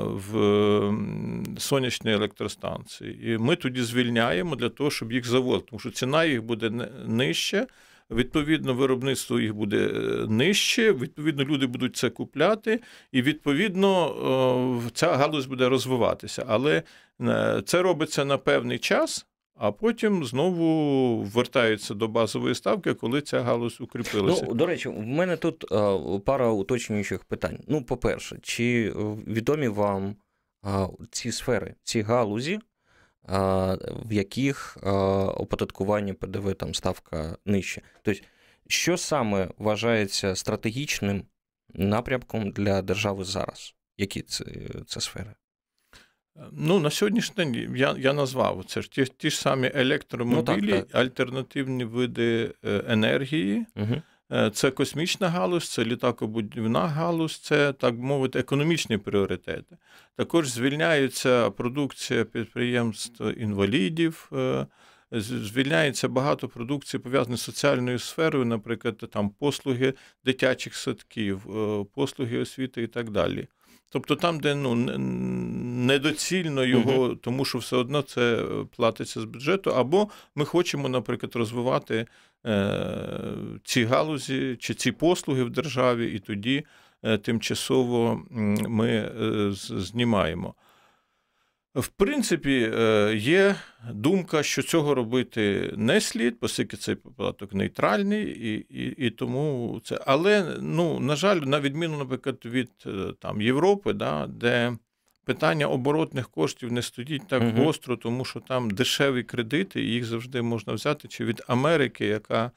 в 0.02 0.32
сонячні 1.58 2.12
електростанції, 2.12 3.32
і 3.32 3.38
ми 3.38 3.56
тоді 3.56 3.82
звільняємо 3.82 4.56
для 4.56 4.68
того, 4.68 4.90
щоб 4.90 5.12
їх 5.12 5.26
заводити, 5.26 5.66
тому 5.70 5.80
що 5.80 5.90
ціна 5.90 6.24
їх 6.24 6.42
буде 6.42 6.70
нижча. 7.06 7.66
Відповідно, 8.10 8.74
виробництво 8.74 9.40
їх 9.40 9.54
буде 9.54 9.76
е, 9.76 10.26
нижче, 10.28 10.92
відповідно, 10.92 11.44
люди 11.44 11.66
будуть 11.66 11.96
це 11.96 12.10
купляти, 12.10 12.80
і 13.12 13.22
відповідно 13.22 14.82
ця 14.94 15.16
галузь 15.16 15.46
буде 15.46 15.68
розвиватися. 15.68 16.44
Але 16.48 16.82
е, 17.20 17.62
це 17.64 17.82
робиться 17.82 18.24
на 18.24 18.38
певний 18.38 18.78
час. 18.78 19.26
А 19.54 19.72
потім 19.72 20.24
знову 20.24 21.22
вертаються 21.22 21.94
до 21.94 22.08
базової 22.08 22.54
ставки, 22.54 22.94
коли 22.94 23.20
ця 23.20 23.42
галузь 23.42 23.80
укріпилася. 23.80 24.44
Ну, 24.48 24.54
До 24.54 24.66
речі, 24.66 24.88
в 24.88 25.06
мене 25.06 25.36
тут 25.36 25.72
а, 25.72 25.98
пара 26.24 26.48
уточнюючих 26.48 27.24
питань. 27.24 27.58
Ну, 27.68 27.84
по-перше, 27.84 28.38
чи 28.42 28.92
відомі 29.26 29.68
вам 29.68 30.16
а, 30.62 30.88
ці 31.10 31.32
сфери, 31.32 31.74
ці 31.82 32.02
галузі, 32.02 32.60
в 34.04 34.12
яких 34.12 34.78
оподаткування 35.36 36.14
ПДВ 36.14 36.54
там 36.54 36.74
ставка 36.74 37.36
нижче. 37.46 37.82
Тобто, 38.02 38.22
що 38.68 38.96
саме 38.96 39.48
вважається 39.58 40.36
стратегічним 40.36 41.24
напрямком 41.74 42.50
для 42.50 42.82
держави 42.82 43.24
зараз? 43.24 43.74
Які 43.98 44.22
це, 44.22 44.44
це 44.86 45.00
сфери? 45.00 45.34
Ну, 46.52 46.78
на 46.78 46.90
сьогоднішній 46.90 47.34
день 47.36 47.76
я 47.76 47.94
я 47.98 48.12
назвав 48.12 48.64
це 48.66 48.82
ж 48.82 48.90
ті 48.90 49.04
ті 49.04 49.30
ж 49.30 49.38
самі 49.38 49.70
електромобілі, 49.74 50.70
ну, 50.72 50.78
так, 50.78 50.88
так. 50.88 51.00
альтернативні 51.00 51.84
види 51.84 52.54
е, 52.64 52.84
енергії. 52.88 53.66
Угу. 53.76 54.02
Це 54.52 54.70
космічна 54.70 55.28
галузь, 55.28 55.68
це 55.68 55.84
літакобудівна 55.84 56.88
галузь, 56.88 57.38
це, 57.38 57.72
так 57.72 57.94
мовити, 57.94 58.38
економічні 58.38 58.98
пріоритети. 58.98 59.76
Також 60.16 60.48
звільняється 60.48 61.50
продукція 61.50 62.24
підприємств 62.24 63.24
інвалідів, 63.38 64.30
е, 64.32 64.66
звільняється 65.20 66.08
багато 66.08 66.48
продукції, 66.48 67.00
пов'язаної 67.00 67.38
з 67.38 67.42
соціальною 67.42 67.98
сферою, 67.98 68.44
наприклад, 68.44 68.96
там 68.96 69.30
послуги 69.30 69.94
дитячих 70.24 70.74
садків, 70.74 71.42
послуги 71.94 72.38
освіти 72.38 72.82
і 72.82 72.86
так 72.86 73.10
далі. 73.10 73.48
Тобто 73.92 74.16
там, 74.16 74.40
де 74.40 74.54
ну, 74.54 74.74
недоцільно 75.86 76.64
його, 76.64 77.04
угу. 77.04 77.14
тому 77.14 77.44
що 77.44 77.58
все 77.58 77.76
одно 77.76 78.02
це 78.02 78.44
платиться 78.76 79.20
з 79.20 79.24
бюджету, 79.24 79.70
або 79.70 80.08
ми 80.34 80.44
хочемо, 80.44 80.88
наприклад, 80.88 81.36
розвивати 81.36 82.06
Е, 82.46 83.34
ці 83.64 83.84
галузі 83.84 84.56
чи 84.60 84.74
ці 84.74 84.92
послуги 84.92 85.42
в 85.42 85.50
державі, 85.50 86.12
і 86.14 86.18
тоді 86.18 86.64
е, 87.02 87.18
тимчасово 87.18 88.22
ми 88.68 88.88
е, 88.88 89.50
знімаємо. 89.52 90.54
В 91.74 91.88
принципі, 91.88 92.72
є 93.14 93.56
думка, 93.92 94.42
що 94.42 94.62
цього 94.62 94.94
робити 94.94 95.72
не 95.76 96.00
слід, 96.00 96.36
оскільки 96.40 96.76
цей 96.76 96.94
податок 96.94 97.54
нейтральний, 97.54 98.24
і 98.24 98.54
і, 98.54 99.06
і 99.06 99.10
тому 99.10 99.80
це. 99.84 100.00
Але, 100.06 100.56
ну, 100.60 101.00
на 101.00 101.16
жаль, 101.16 101.36
на 101.36 101.60
відміну, 101.60 101.98
наприклад, 101.98 102.38
від 102.44 102.70
там, 103.20 103.40
Європи, 103.40 103.92
да, 103.92 104.26
де 104.26 104.76
питання 105.24 105.66
оборотних 105.66 106.28
коштів 106.28 106.72
не 106.72 106.82
стоїть 106.82 107.28
так 107.28 107.42
угу. 107.42 107.64
гостро, 107.64 107.96
тому 107.96 108.24
що 108.24 108.40
там 108.40 108.70
дешеві 108.70 109.22
кредити, 109.22 109.82
і 109.82 109.90
їх 109.90 110.04
завжди 110.04 110.42
можна 110.42 110.72
взяти, 110.72 111.08
чи 111.08 111.24
від 111.24 111.42
Америки, 111.46 112.06
яка 112.06 112.50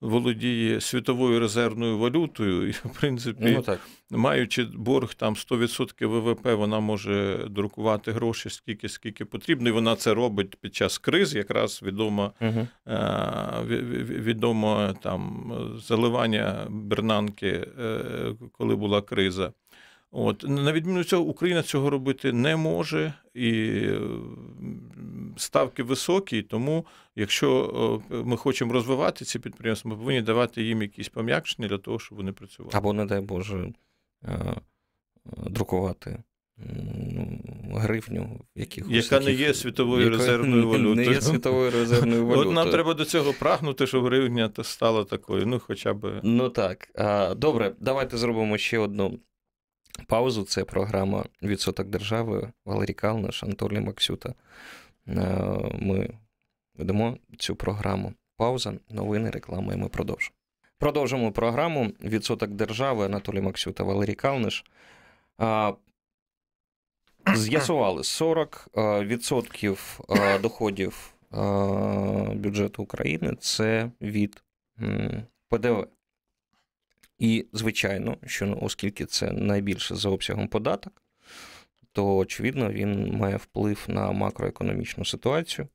володіє 0.00 0.80
світовою 0.80 1.40
резервною 1.40 1.98
валютою, 1.98 2.68
і, 2.68 2.70
в 2.70 2.90
принципі, 3.00 3.52
ну, 3.56 3.62
так. 3.62 3.80
маючи 4.10 4.64
борг 4.64 5.14
там 5.14 5.34
100% 5.34 6.06
ВВП, 6.06 6.54
вона 6.54 6.80
може 6.80 7.46
друкувати 7.50 8.12
гроші 8.12 8.50
скільки, 8.50 8.88
скільки 8.88 9.24
потрібно, 9.24 9.68
і 9.68 9.72
вона 9.72 9.96
це 9.96 10.14
робить 10.14 10.56
під 10.56 10.74
час 10.74 10.98
криз, 10.98 11.34
якраз 11.34 11.82
відомо 11.82 12.32
угу. 12.40 12.68
відомо 14.02 14.94
там 15.02 15.52
заливання 15.86 16.66
Бернанки, 16.70 17.66
е, 17.80 18.34
коли 18.52 18.76
була 18.76 19.02
криза. 19.02 19.52
От 20.10 20.44
на 20.48 20.72
відміну 20.72 21.04
цього, 21.04 21.22
Україна 21.22 21.62
цього 21.62 21.90
робити 21.90 22.32
не 22.32 22.56
може, 22.56 23.14
і 23.34 23.82
ставки 25.36 25.82
високі. 25.82 26.42
Тому, 26.42 26.86
якщо 27.16 28.02
ми 28.10 28.36
хочемо 28.36 28.72
розвивати 28.72 29.24
ці 29.24 29.38
підприємства, 29.38 29.90
ми 29.90 29.96
повинні 29.96 30.22
давати 30.22 30.62
їм 30.62 30.82
якісь 30.82 31.08
пом'якшення 31.08 31.68
для 31.68 31.78
того, 31.78 31.98
щоб 31.98 32.18
вони 32.18 32.32
працювали. 32.32 32.72
Або, 32.74 32.92
не 32.92 33.04
дай 33.04 33.20
Боже, 33.20 33.72
е, 34.24 34.54
друкувати. 35.26 36.22
Гривню, 37.74 38.40
якихось, 38.54 38.92
яка 38.92 39.20
не 39.20 39.32
є 39.32 39.54
світовою 39.54 40.04
яка 40.04 40.16
резервною 40.16 40.68
валютою. 40.68 40.94
Не 40.94 41.04
є 41.04 41.20
світовою 41.20 41.70
резервною 41.70 42.26
валютою. 42.26 42.48
От 42.48 42.54
нам 42.54 42.70
треба 42.70 42.94
до 42.94 43.04
цього 43.04 43.32
прагнути, 43.32 43.86
щоб 43.86 44.04
гривня 44.04 44.50
стала 44.62 45.04
такою. 45.04 45.46
Ну, 45.46 45.58
хоча 45.58 45.94
б. 45.94 46.20
Ну 46.22 46.48
так. 46.48 46.88
Добре, 47.36 47.72
давайте 47.80 48.16
зробимо 48.16 48.58
ще 48.58 48.78
одну 48.78 49.18
паузу. 50.06 50.44
Це 50.44 50.64
програма 50.64 51.24
Відсоток 51.42 51.88
держави 51.88 52.52
Валерій 52.64 52.92
Калниш, 52.92 53.42
Анатолій 53.44 53.80
Максюта. 53.80 54.34
Е, 55.08 55.14
ми 55.80 56.10
ведемо 56.74 57.16
цю 57.38 57.56
програму. 57.56 58.14
Пауза, 58.36 58.74
новини, 58.90 59.30
реклама, 59.30 59.74
і 59.74 59.76
ми 59.76 59.88
продовжимо. 59.88 60.34
Продовжимо 60.78 61.32
програму 61.32 61.92
Відсоток 62.04 62.50
держави 62.50 63.04
Анатолій 63.04 63.40
Максюта, 63.40 63.84
Валерій 63.84 64.14
Калниш. 64.14 64.64
З'ясували 67.34 68.02
40% 68.02 70.00
е, 70.10 70.38
доходів 70.38 71.14
е, 71.32 71.36
бюджету 72.34 72.82
України 72.82 73.36
це 73.40 73.90
від 74.00 74.42
ПДВ. 75.48 75.86
І, 77.18 77.46
звичайно, 77.52 78.16
що 78.26 78.46
ну, 78.46 78.58
оскільки 78.62 79.06
це 79.06 79.32
найбільше 79.32 79.96
за 79.96 80.08
обсягом 80.08 80.48
податок, 80.48 81.02
то 81.92 82.16
очевидно 82.16 82.72
він 82.72 83.16
має 83.16 83.36
вплив 83.36 83.84
на 83.88 84.12
макроекономічну 84.12 85.04
ситуацію. 85.04 85.68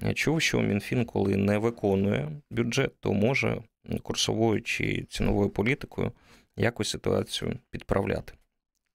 Я 0.00 0.14
чув, 0.14 0.42
що 0.42 0.60
Мінфін, 0.60 1.04
коли 1.04 1.36
не 1.36 1.58
виконує 1.58 2.30
бюджет, 2.50 3.00
то 3.00 3.12
може 3.12 3.62
курсовою 4.02 4.62
чи 4.62 5.06
ціновою 5.10 5.50
політикою 5.50 6.12
якось 6.56 6.88
ситуацію 6.88 7.58
підправляти. 7.70 8.32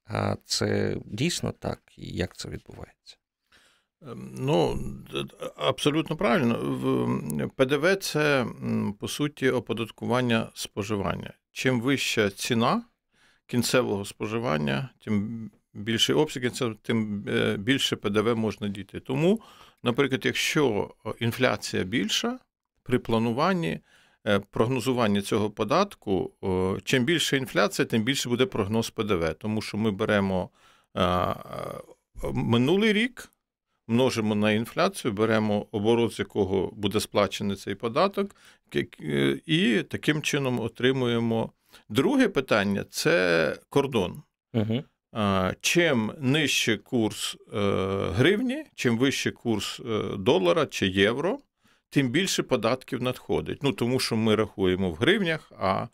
А 0.06 0.36
це 0.46 0.98
дійсно 1.06 1.52
так, 1.52 1.82
і 1.98 2.18
як 2.18 2.38
це 2.38 2.50
відбувається? 2.50 3.18
Ем, 4.02 4.36
ну, 4.38 4.80
абсолютно 5.56 6.16
правильно. 6.16 6.56
ПДВ 7.56 7.96
це 7.96 8.46
по 9.00 9.08
суті 9.08 9.50
оподаткування 9.50 10.50
споживання. 10.54 11.34
Чим 11.56 11.82
вища 11.82 12.30
ціна 12.30 12.84
кінцевого 13.48 14.06
споживання, 14.06 14.90
тим 15.00 15.52
більший 15.74 16.16
обсяг, 16.16 16.52
тим 16.82 17.26
е, 17.28 17.58
більше 17.58 17.96
ПДВ 17.96 18.36
можна 18.38 18.68
діти. 18.68 19.00
Тому, 19.00 19.42
наприклад, 19.84 20.26
якщо 20.26 20.94
інфляція 21.20 21.84
більша 21.84 22.40
при 22.84 23.00
плануванні, 23.00 23.80
е, 24.28 24.40
прогнозуванні 24.40 25.22
цього 25.22 25.50
податку, 25.50 26.32
чим 26.84 27.06
більше 27.06 27.38
інфляція, 27.38 27.86
тим 27.86 28.04
більше 28.04 28.30
буде 28.30 28.46
прогноз 28.46 28.90
ПДВ. 28.90 29.34
Тому 29.34 29.62
що 29.62 29.78
ми 29.78 29.92
беремо 29.92 30.50
минулий 32.34 32.94
рік 32.94 33.32
множимо 33.88 34.36
на 34.36 34.52
інфляцію, 34.52 35.14
беремо 35.14 35.68
оборот, 35.72 36.14
з 36.14 36.20
якого 36.20 36.72
буде 36.76 37.00
сплачений 37.00 37.56
цей 37.56 37.76
податок, 37.76 38.36
і 39.46 39.84
таким 39.90 40.22
чином 40.22 40.60
отримуємо. 40.60 41.52
Друге 41.90 42.28
питання 42.28 42.86
це 42.90 43.58
кордон. 43.70 44.22
Угу. 44.54 44.84
Чим 45.62 46.12
нижче 46.20 46.78
курс 46.78 47.38
е, 47.54 47.58
гривні, 48.16 48.64
чим 48.76 48.98
вищий 48.98 49.32
курс 49.32 49.80
е, 49.80 50.02
долара 50.18 50.66
чи 50.66 50.88
євро, 50.88 51.38
тим 51.90 52.10
більше 52.10 52.44
податків 52.44 53.02
надходить. 53.02 53.64
Ну 53.64 53.72
тому 53.72 54.00
що 54.00 54.16
ми 54.16 54.36
рахуємо 54.36 54.90
в 54.90 54.96
гривнях, 54.96 55.52
а 55.60 55.88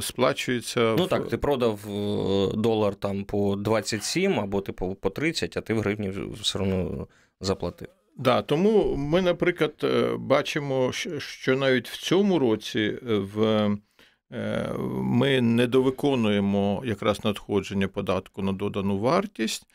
сплачується. 0.00 0.94
Ну 0.98 1.06
так, 1.06 1.28
ти 1.28 1.36
продав 1.38 1.80
е, 1.88 2.56
долар 2.56 2.94
там 2.94 3.24
по 3.24 3.56
27 3.56 4.40
або 4.40 4.60
типу 4.60 4.94
по 4.94 5.10
30, 5.10 5.56
а 5.56 5.60
ти 5.60 5.74
в 5.74 5.80
гривні 5.80 6.12
все 6.40 6.58
одно 6.58 7.06
заплатив. 7.40 7.88
Да, 8.16 8.42
тому 8.42 8.96
ми, 8.96 9.22
наприклад, 9.22 9.74
е, 9.84 10.16
бачимо, 10.18 10.92
що 11.18 11.56
навіть 11.56 11.88
в 11.88 11.96
цьому 11.96 12.38
році 12.38 12.80
е, 12.80 12.98
в 13.14 13.40
е, 14.32 14.72
ми 15.02 15.40
недовиконуємо 15.40 16.82
якраз 16.86 17.24
надходження 17.24 17.88
податку 17.88 18.42
на 18.42 18.52
додану 18.52 18.98
вартість. 18.98 19.66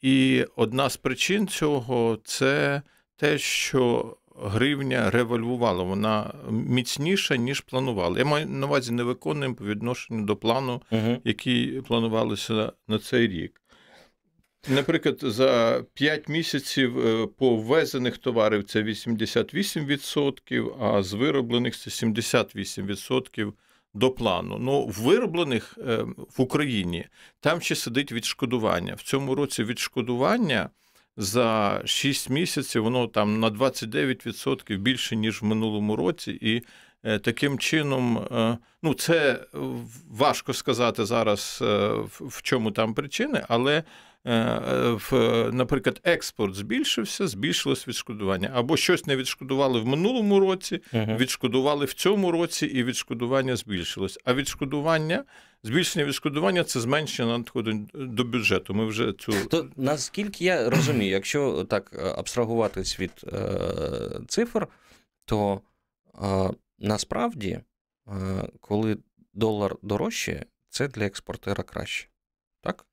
І 0.00 0.44
одна 0.56 0.90
з 0.90 0.96
причин 0.96 1.48
цього 1.48 2.18
це 2.24 2.82
те, 3.16 3.38
що 3.38 4.16
гривня 4.42 5.10
револьвувала, 5.10 5.82
вона 5.82 6.34
міцніша, 6.50 7.36
ніж 7.36 7.60
планували. 7.60 8.18
Я 8.18 8.24
маю 8.24 8.46
на 8.46 8.66
увазі 8.66 8.92
не 8.92 9.02
виконуємо 9.02 9.54
по 9.54 9.64
відношенню 9.64 10.24
до 10.24 10.36
плану, 10.36 10.82
Угу. 10.90 11.16
який 11.24 11.80
планувалося 11.80 12.72
на 12.88 12.98
цей 12.98 13.28
рік. 13.28 13.60
Наприклад, 14.68 15.18
за 15.22 15.82
5 15.94 16.28
місяців 16.28 16.98
е, 16.98 17.26
по 17.26 17.56
ввезених 17.56 18.18
товарів 18.18 18.64
це 18.64 18.82
88%, 18.82 20.84
а 20.84 21.02
з 21.02 21.12
вироблених 21.12 21.78
це 21.78 21.90
78% 21.90 23.52
до 23.94 24.10
плану. 24.10 24.58
Ну, 24.58 24.86
вироблених 24.86 25.78
е, 25.78 26.04
в 26.36 26.40
Україні 26.40 27.06
там 27.40 27.60
ще 27.60 27.74
сидить 27.74 28.12
відшкодування. 28.12 28.94
В 28.94 29.02
цьому 29.02 29.34
році 29.34 29.64
відшкодування 29.64 30.70
за 31.16 31.82
6 31.84 32.30
місяців 32.30 32.82
воно 32.82 33.06
там 33.06 33.40
на 33.40 33.50
29% 33.50 34.78
більше, 34.78 35.16
ніж 35.16 35.42
в 35.42 35.44
минулому 35.44 35.96
році. 35.96 36.38
І 36.40 36.62
е, 37.04 37.18
таким 37.18 37.58
чином, 37.58 38.26
ну, 38.82 38.94
це 38.94 39.46
важко 40.10 40.54
сказати 40.54 41.04
зараз, 41.04 41.58
в 42.20 42.42
чому 42.42 42.70
там 42.70 42.94
причини, 42.94 43.44
але. 43.48 43.82
Е, 44.26 44.98
В, 45.10 45.12
наприклад, 45.52 46.00
експорт 46.04 46.54
збільшився, 46.54 47.26
збільшилось 47.26 47.88
відшкодування. 47.88 48.50
Або 48.54 48.76
щось 48.76 49.06
не 49.06 49.16
відшкодували 49.16 49.80
в 49.80 49.86
минулому 49.86 50.40
році, 50.40 50.80
відшкодували 50.92 51.84
в 51.84 51.92
цьому 51.92 52.32
році, 52.32 52.66
і 52.66 52.84
відшкодування 52.84 53.56
збільшилось. 53.56 54.18
А 54.24 54.34
відшкодування, 54.34 55.24
збільшення 55.62 56.04
відшкодування 56.04 56.64
це 56.64 56.80
зменшення 56.80 57.38
надходень 57.38 57.90
до 57.94 58.24
бюджету. 58.24 58.74
Ми 58.74 58.86
вже 58.86 59.12
цю 59.12 59.32
То 59.50 59.68
наскільки 59.76 60.44
я 60.44 60.70
розумію, 60.70 61.10
якщо 61.10 61.64
так 61.64 61.92
е, 61.92 62.14
абстрагуватись 62.16 63.00
від 63.00 63.12
е, 63.32 64.20
цифр, 64.28 64.66
то 65.24 65.60
е, 66.22 66.50
насправді, 66.78 67.60
е, 68.08 68.48
коли 68.60 68.98
долар 69.32 69.76
дорожчає, 69.82 70.44
це 70.68 70.88
для 70.88 71.04
експортера 71.04 71.62
краще. 71.62 72.08
Так? 72.62 72.86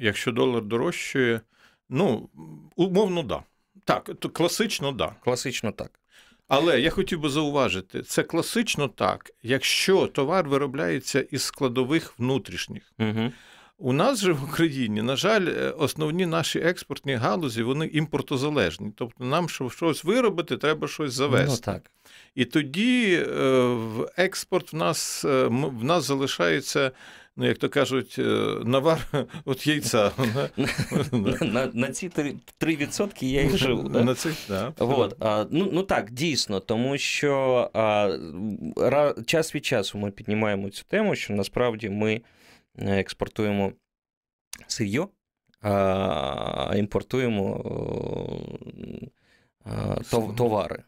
Якщо 0.00 0.32
долар 0.32 0.62
дорожчає, 0.62 1.40
ну 1.88 2.28
умовно, 2.76 3.22
да. 3.22 3.42
Так, 3.84 4.10
то 4.18 4.28
класично, 4.28 4.92
да. 4.92 5.14
Класично 5.24 5.72
так. 5.72 6.00
Але 6.48 6.80
я 6.80 6.90
хотів 6.90 7.20
би 7.20 7.28
зауважити, 7.28 8.02
це 8.02 8.22
класично 8.22 8.88
так, 8.88 9.30
якщо 9.42 10.06
товар 10.06 10.48
виробляється 10.48 11.20
із 11.20 11.42
складових 11.42 12.18
внутрішніх. 12.18 12.92
Угу. 12.98 13.32
У 13.78 13.92
нас 13.92 14.20
же 14.20 14.32
в 14.32 14.44
Україні, 14.44 15.02
на 15.02 15.16
жаль, 15.16 15.46
е, 15.46 15.70
основні 15.70 16.26
наші 16.26 16.58
експортні 16.58 17.14
галузі 17.14 17.62
вони 17.62 17.86
імпортозалежні. 17.86 18.92
Тобто 18.96 19.24
нам, 19.24 19.48
щоб 19.48 19.72
щось 19.72 20.04
виробити, 20.04 20.56
треба 20.56 20.88
щось 20.88 21.12
завести. 21.12 21.50
Ну 21.68 21.72
так. 21.72 21.90
І 22.34 22.44
тоді 22.44 23.14
е, 23.14 23.24
в 23.66 24.10
експорт 24.16 24.72
в 24.72 24.76
нас, 24.76 25.24
е, 25.24 25.44
в 25.46 25.84
нас 25.84 26.04
залишається, 26.04 26.90
ну 27.36 27.46
як 27.46 27.58
то 27.58 27.68
кажуть, 27.68 28.16
е, 28.18 28.22
навар 28.64 29.06
от 29.44 29.66
яйця. 29.66 30.12
На, 31.40 31.70
на 31.74 31.88
ці 31.88 32.08
3%, 32.08 32.36
3% 32.60 33.24
я 33.24 33.42
і 33.42 33.48
живу. 33.48 33.88
На 33.88 34.14
цих. 34.14 34.34
Ну, 35.50 35.70
ну 35.72 35.82
так, 35.82 36.10
дійсно, 36.10 36.60
тому 36.60 36.98
що 36.98 37.70
а, 37.74 39.14
час 39.26 39.54
від 39.54 39.64
часу 39.64 39.98
ми 39.98 40.10
піднімаємо 40.10 40.70
цю 40.70 40.84
тему, 40.84 41.14
що 41.14 41.34
насправді 41.34 41.90
ми 41.90 42.14
е, 42.78 43.00
експортуємо 43.00 43.72
сир'йо, 44.66 45.08
а 45.60 46.74
імпортуємо 46.76 47.64
товари. 50.36 50.82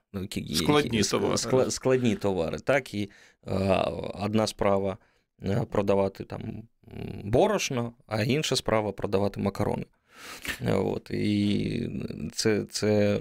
Складні 0.55 1.03
товари. 1.03 1.71
Складні 1.71 2.17
товари. 2.17 2.59
Так, 2.59 2.95
і 2.95 3.11
одна 4.15 4.47
справа 4.47 4.97
продавати 5.71 6.25
там 6.25 6.63
борошно, 7.25 7.93
а 8.07 8.23
інша 8.23 8.57
справа 8.57 8.93
продавати 8.93 9.41
макарони. 9.41 9.87
Е, 10.67 10.73
От, 10.73 11.11
і 11.11 11.91
це, 12.33 12.65
це 12.65 13.21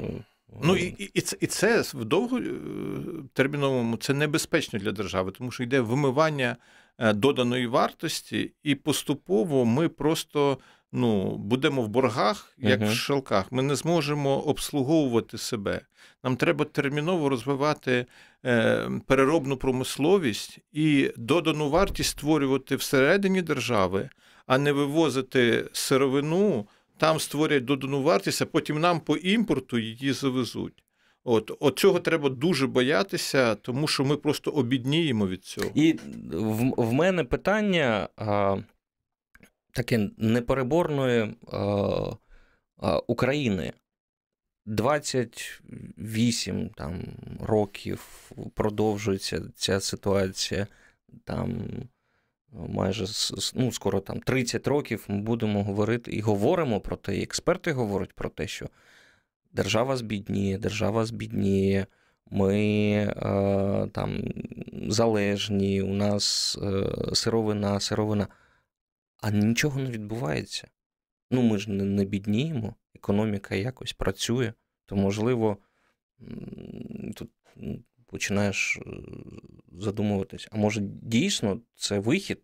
Ну 0.62 0.76
і, 0.76 0.84
і, 0.84 1.12
і, 1.14 1.22
це, 1.22 1.38
і 1.40 1.48
це 1.48 1.82
в 1.82 2.06
довготерміновому 2.06 3.98
це 3.98 4.14
небезпечно 4.14 4.80
для 4.80 4.92
держави, 4.92 5.32
тому 5.32 5.52
що 5.52 5.64
йде 5.64 5.80
вимивання 5.80 6.58
е, 6.98 7.14
доданої 7.14 7.68
вартості, 7.68 8.52
і 8.64 8.76
поступово 8.76 9.66
ми 9.66 9.90
просто 9.90 10.58
ну, 10.92 11.38
будемо 11.38 11.82
в 11.82 11.88
боргах, 11.88 12.54
як 12.58 12.82
Мгм. 12.82 12.90
в 12.90 12.94
шелках. 12.94 13.52
Ми 13.52 13.64
не 13.64 13.76
зможемо 13.76 14.40
обслуговувати 14.40 15.38
себе. 15.38 15.82
Нам 16.24 16.36
треба 16.36 16.66
терміново 16.66 17.30
розвивати 17.30 18.06
е, 18.46 18.90
переробну 19.08 19.58
промисловість 19.58 20.60
і 20.72 21.12
додану 21.18 21.70
вартість 21.70 22.10
створювати 22.10 22.76
всередині 22.76 23.42
держави, 23.42 24.10
а 24.46 24.58
не 24.58 24.72
вивозити 24.72 25.70
сировину 25.74 26.68
там 26.98 27.20
створять 27.20 27.66
додану 27.66 28.02
вартість, 28.02 28.42
а 28.42 28.46
потім 28.46 28.80
нам 28.80 29.00
по 29.00 29.16
імпорту 29.18 29.78
її 29.78 30.14
завезуть. 30.14 30.84
От, 31.24 31.52
от 31.60 31.80
цього 31.80 32.00
треба 32.00 32.30
дуже 32.30 32.68
боятися, 32.68 33.56
тому 33.56 33.88
що 33.88 34.06
ми 34.06 34.18
просто 34.18 34.52
обідніємо 34.52 35.28
від 35.28 35.46
цього. 35.46 35.68
І 35.76 35.94
в, 36.32 36.74
в 36.78 36.94
мене 36.94 37.24
питання 37.24 38.10
а, 38.18 38.58
таке 39.78 40.10
непереборної 40.18 41.36
а, 41.52 41.58
а, 42.78 42.98
України. 43.08 43.74
28 44.66 46.70
там, 46.70 47.04
років 47.40 48.32
продовжується 48.54 49.42
ця 49.56 49.80
ситуація. 49.80 50.68
Там 51.24 51.62
майже 52.52 53.08
с- 53.08 53.34
с- 53.38 53.54
ну, 53.56 53.72
скоро 53.72 54.00
там 54.00 54.20
30 54.20 54.68
років 54.68 55.06
ми 55.08 55.22
будемо 55.22 55.64
говорити 55.64 56.12
і 56.12 56.22
говоримо 56.22 56.80
про 56.80 56.96
те, 56.96 57.18
і 57.18 57.24
експерти 57.24 57.72
говорять 57.72 58.14
про 58.14 58.30
те, 58.30 58.48
що 58.48 58.66
держава 59.52 59.98
збідніє, 59.98 60.58
держава 60.58 61.06
збідніє, 61.06 61.86
ми 62.32 62.60
е, 62.60 63.08
там 63.94 64.24
залежні, 64.88 65.82
у 65.82 65.94
нас 65.94 66.58
е, 66.64 66.84
сировина, 67.16 67.80
сировина, 67.80 68.28
а 69.22 69.32
нічого 69.32 69.80
не 69.80 69.92
відбувається. 69.92 70.68
Ну, 71.32 71.42
ми 71.42 71.58
ж 71.58 71.72
не, 71.72 71.84
не 71.84 72.06
бідніємо, 72.06 72.76
економіка 72.96 73.56
якось 73.56 73.94
працює, 73.94 74.54
то, 74.86 74.96
можливо, 74.96 75.58
тут 77.16 77.30
починаєш 78.06 78.78
е, 78.78 78.82
задумуватись, 79.80 80.48
а 80.52 80.58
може 80.58 80.82
дійсно 80.82 81.62
це 81.76 82.00
вихід, 82.00 82.40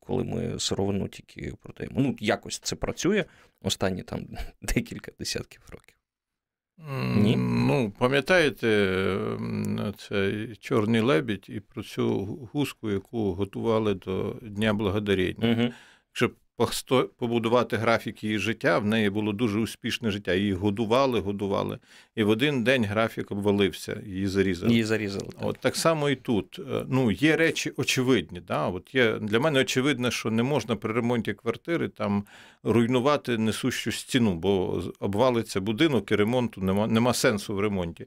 коли 0.00 0.24
ми 0.24 0.60
сировину 0.60 1.08
тільки 1.08 1.52
продаємо. 1.62 2.00
Ну, 2.00 2.16
якось 2.20 2.58
це 2.58 2.76
працює 2.76 3.24
останні 3.62 4.02
там 4.02 4.26
декілька 4.62 5.12
десятків 5.18 5.62
років. 5.72 5.96
Ні? 7.16 7.36
Ну, 7.36 7.92
пам'ятаєте, 7.98 8.68
м, 9.40 9.94
цей 9.96 10.56
чорний 10.56 11.00
лебідь 11.00 11.46
і 11.48 11.60
про 11.60 11.82
цю 11.82 12.24
гуску, 12.52 12.90
яку 12.90 13.32
готували 13.32 13.94
до 13.94 14.36
Дня 14.42 14.74
Благодарення. 14.74 15.52
Угу. 15.52 15.72
Щоб 16.16 16.34
побудувати 17.18 17.76
графік 17.76 18.24
її 18.24 18.38
життя, 18.38 18.78
в 18.78 18.86
неї 18.86 19.10
було 19.10 19.32
дуже 19.32 19.58
успішне 19.58 20.10
життя. 20.10 20.34
Її 20.34 20.52
годували, 20.52 21.20
годували. 21.20 21.78
І 22.14 22.22
в 22.22 22.28
один 22.28 22.64
день 22.64 22.84
графік 22.84 23.30
обвалився, 23.30 24.02
її 24.06 24.26
зарізали. 24.26 24.72
Її 24.72 24.84
зарізали. 24.84 25.28
Так. 25.38 25.48
От 25.48 25.58
так 25.60 25.76
само 25.76 26.10
і 26.10 26.16
тут. 26.16 26.58
Е, 26.58 26.84
Ну, 26.88 27.10
є 27.10 27.36
речі 27.36 27.72
очевидні. 27.76 28.40
Да? 28.40 28.66
От 28.66 28.94
є, 28.94 29.18
для 29.18 29.40
мене 29.40 29.60
очевидно, 29.60 30.10
що 30.10 30.30
не 30.30 30.42
можна 30.42 30.76
при 30.76 30.92
ремонті 30.92 31.34
квартири 31.34 31.88
там 31.88 32.24
руйнувати 32.62 33.38
несущу 33.38 33.92
стіну, 33.92 34.34
бо 34.34 34.82
обвалиться 35.00 35.60
будинок 35.60 36.10
і 36.12 36.16
ремонту 36.16 36.60
нема, 36.60 36.86
нема 36.86 37.14
сенсу 37.14 37.54
в 37.54 37.60
ремонті. 37.60 38.06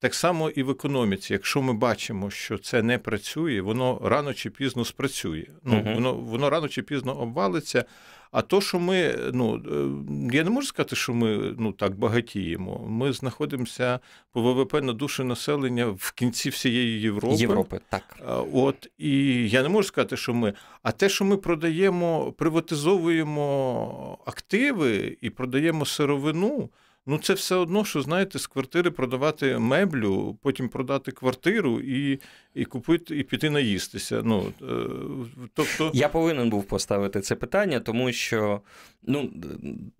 Так 0.00 0.14
само 0.14 0.50
і 0.50 0.62
в 0.62 0.70
економіці. 0.70 1.32
Якщо 1.32 1.62
ми 1.62 1.72
бачимо, 1.72 2.30
що 2.30 2.58
це 2.58 2.82
не 2.82 2.98
працює, 2.98 3.60
воно 3.60 4.00
рано 4.04 4.34
чи 4.34 4.50
пізно 4.50 4.84
спрацює. 4.84 5.44
Ну, 5.64 5.76
Мгм. 5.76 5.94
воно, 5.94 6.14
воно 6.14 6.50
рано 6.50 6.68
чи 6.68 6.82
пізно 6.82 7.20
обвалиться. 7.20 7.84
А 8.32 8.42
то, 8.42 8.60
що 8.60 8.78
ми, 8.78 9.14
ну 9.32 9.54
е, 9.56 10.36
я 10.36 10.44
не 10.44 10.50
можу 10.50 10.66
сказати, 10.66 10.96
що 10.96 11.14
ми 11.14 11.54
ну 11.58 11.72
так 11.72 11.98
багатіємо. 11.98 12.86
Ми 12.88 13.12
знаходимося 13.12 14.00
по 14.32 14.42
ВВП 14.42 14.74
на 14.82 14.92
душу 14.92 15.24
населення 15.24 15.86
в 15.86 16.12
кінці 16.12 16.50
всієї 16.50 17.00
Європи. 17.00 17.36
Європи, 17.36 17.80
так. 17.88 18.18
От 18.52 18.90
і 18.98 19.48
я 19.48 19.62
не 19.62 19.68
можу 19.68 19.88
сказати, 19.88 20.16
що 20.16 20.34
ми. 20.34 20.52
А 20.82 20.92
те, 20.92 21.08
що 21.08 21.24
ми 21.24 21.36
продаємо, 21.36 22.32
приватизовуємо 22.32 24.18
активи 24.26 25.16
і 25.20 25.30
продаємо 25.30 25.86
сировину, 25.86 26.70
Ну, 27.06 27.18
це 27.18 27.34
все 27.34 27.54
одно, 27.54 27.84
що 27.84 28.02
знаєте, 28.02 28.38
з 28.38 28.46
квартири 28.46 28.90
продавати 28.90 29.58
меблю, 29.58 30.38
потім 30.42 30.68
продати 30.68 31.12
квартиру 31.12 31.80
і 31.80 32.20
і 32.54 32.64
купити, 32.64 33.18
і 33.18 33.22
піти 33.22 33.50
наїстися. 33.50 34.22
Ну, 34.24 34.52
е, 34.62 35.46
тобто... 35.54 35.90
Я 35.94 36.08
повинен 36.08 36.50
був 36.50 36.64
поставити 36.64 37.20
це 37.20 37.36
питання, 37.36 37.80
тому 37.80 38.12
що 38.12 38.60
ну, 39.02 39.30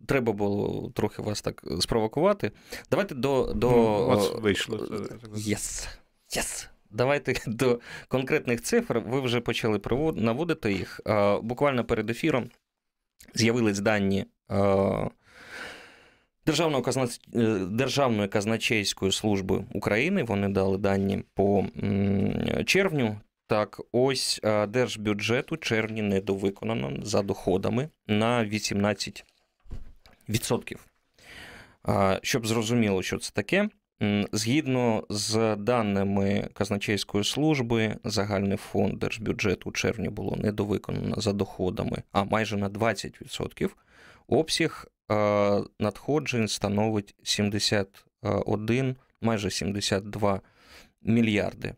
треба 0.06 0.32
було 0.32 0.90
трохи 0.94 1.22
вас 1.22 1.42
так 1.42 1.64
спровокувати. 1.80 2.52
Давайте 2.90 3.14
до. 3.14 3.52
до... 3.54 3.70
Ну, 3.70 3.76
у 3.76 4.06
вас 4.06 4.32
вийшло. 4.34 4.76
Yes. 5.34 5.88
Yes. 6.36 6.68
Давайте 6.90 7.34
до 7.46 7.80
конкретних 8.08 8.62
цифр. 8.62 9.02
Ви 9.06 9.20
вже 9.20 9.40
почали 9.40 9.80
наводити 10.16 10.72
їх. 10.72 11.00
Буквально 11.42 11.84
перед 11.84 12.10
ефіром 12.10 12.50
з'явились 13.34 13.80
дані 13.80 14.26
Державної 16.46 16.82
казна... 16.82 17.08
Е, 17.34 17.58
Державної 17.70 18.28
казначейської 18.28 19.12
служби 19.12 19.64
України. 19.74 20.22
Вони 20.22 20.48
дали 20.48 20.78
дані 20.78 21.24
по 21.34 21.64
червню. 22.66 23.20
Так, 23.46 23.80
ось 23.92 24.40
е, 24.44 24.66
держбюджет 24.66 25.52
у 25.52 25.56
червні 25.56 26.02
недовиконано 26.02 26.98
за 27.02 27.22
доходами 27.22 27.88
на 28.06 28.44
18%. 28.44 30.76
Щоб 32.22 32.46
зрозуміло, 32.46 33.02
що 33.02 33.18
це 33.18 33.32
таке. 33.32 33.68
Згідно 34.32 35.04
з 35.10 35.56
даними 35.56 36.48
казначейської 36.52 37.24
служби, 37.24 37.96
загальний 38.04 38.56
фонд 38.56 38.98
держбюджету 38.98 39.70
у 39.70 39.72
червні 39.72 40.08
було 40.08 40.36
недовиконано 40.36 41.20
за 41.20 41.32
доходами, 41.32 42.02
а 42.12 42.24
майже 42.24 42.56
на 42.56 42.70
20%. 42.70 43.70
Обсяг 44.28 44.86
надходжень 45.78 46.48
становить 46.48 47.14
71, 47.22 48.96
майже 49.20 49.50
72 49.50 50.40
мільярди. 51.02 51.74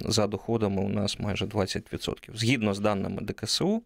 за 0.04 0.26
доходами 0.26 0.82
у 0.82 0.88
нас 0.88 1.18
майже 1.18 1.44
20%. 1.44 2.30
Згідно 2.34 2.74
з 2.74 2.80
даними 2.80 3.22
ДКСУ, 3.22 3.82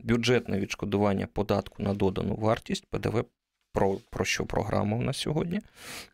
бюджетне 0.00 0.60
відшкодування 0.60 1.26
податку 1.26 1.82
на 1.82 1.94
додану 1.94 2.34
вартість 2.34 2.86
ПДВ, 2.86 3.24
про, 3.72 3.98
про 4.10 4.24
що 4.24 4.46
програма 4.46 4.96
у 4.96 5.02
нас 5.02 5.16
сьогодні, 5.16 5.60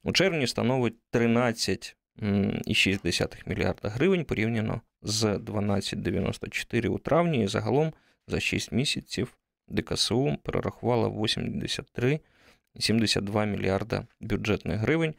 у 0.04 0.12
червні 0.12 0.46
становить 0.46 0.94
13,6 1.12 3.48
мільярда 3.48 3.88
гривень 3.88 4.24
порівняно 4.24 4.80
з 5.02 5.24
12,94 5.24 6.88
у 6.88 6.98
травні, 6.98 7.44
і 7.44 7.48
загалом 7.48 7.92
за 8.26 8.40
6 8.40 8.72
місяців 8.72 9.36
ДКСУ 9.68 10.36
перерахувала 10.42 11.08
83,72 11.08 13.46
мільярда 13.46 14.06
бюджетних 14.20 14.78
гривень 14.78 15.14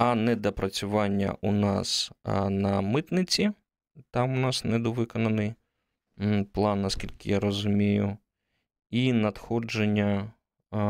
а 0.00 0.14
недопрацювання 0.14 1.36
у 1.40 1.52
нас 1.52 2.12
на 2.48 2.80
митниці. 2.80 3.50
Там 4.10 4.32
у 4.32 4.36
нас 4.36 4.64
недовиконаний 4.64 5.54
план, 6.52 6.82
наскільки 6.82 7.30
я 7.30 7.40
розумію. 7.40 8.16
І 8.90 9.12
надходження 9.12 10.32
а, 10.70 10.80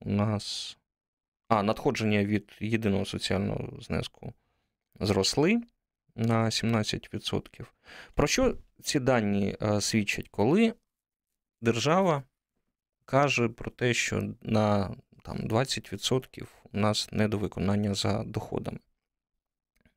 у 0.00 0.10
нас. 0.10 0.78
А, 1.48 1.62
надходження 1.62 2.24
від 2.24 2.52
єдиного 2.60 3.04
соціального 3.04 3.80
знеску 3.80 4.32
зросли 5.00 5.62
на 6.16 6.44
17%. 6.44 7.66
Про 8.14 8.26
що 8.26 8.56
ці 8.82 9.00
дані 9.00 9.56
а, 9.60 9.80
свідчать, 9.80 10.28
коли 10.28 10.74
держава 11.60 12.22
каже 13.04 13.48
про 13.48 13.70
те, 13.70 13.94
що 13.94 14.34
на 14.42 14.96
там, 15.22 15.36
20% 15.38 16.46
у 16.72 16.78
нас 16.78 17.08
недовиконання 17.12 17.94
за 17.94 18.24
доходами. 18.24 18.78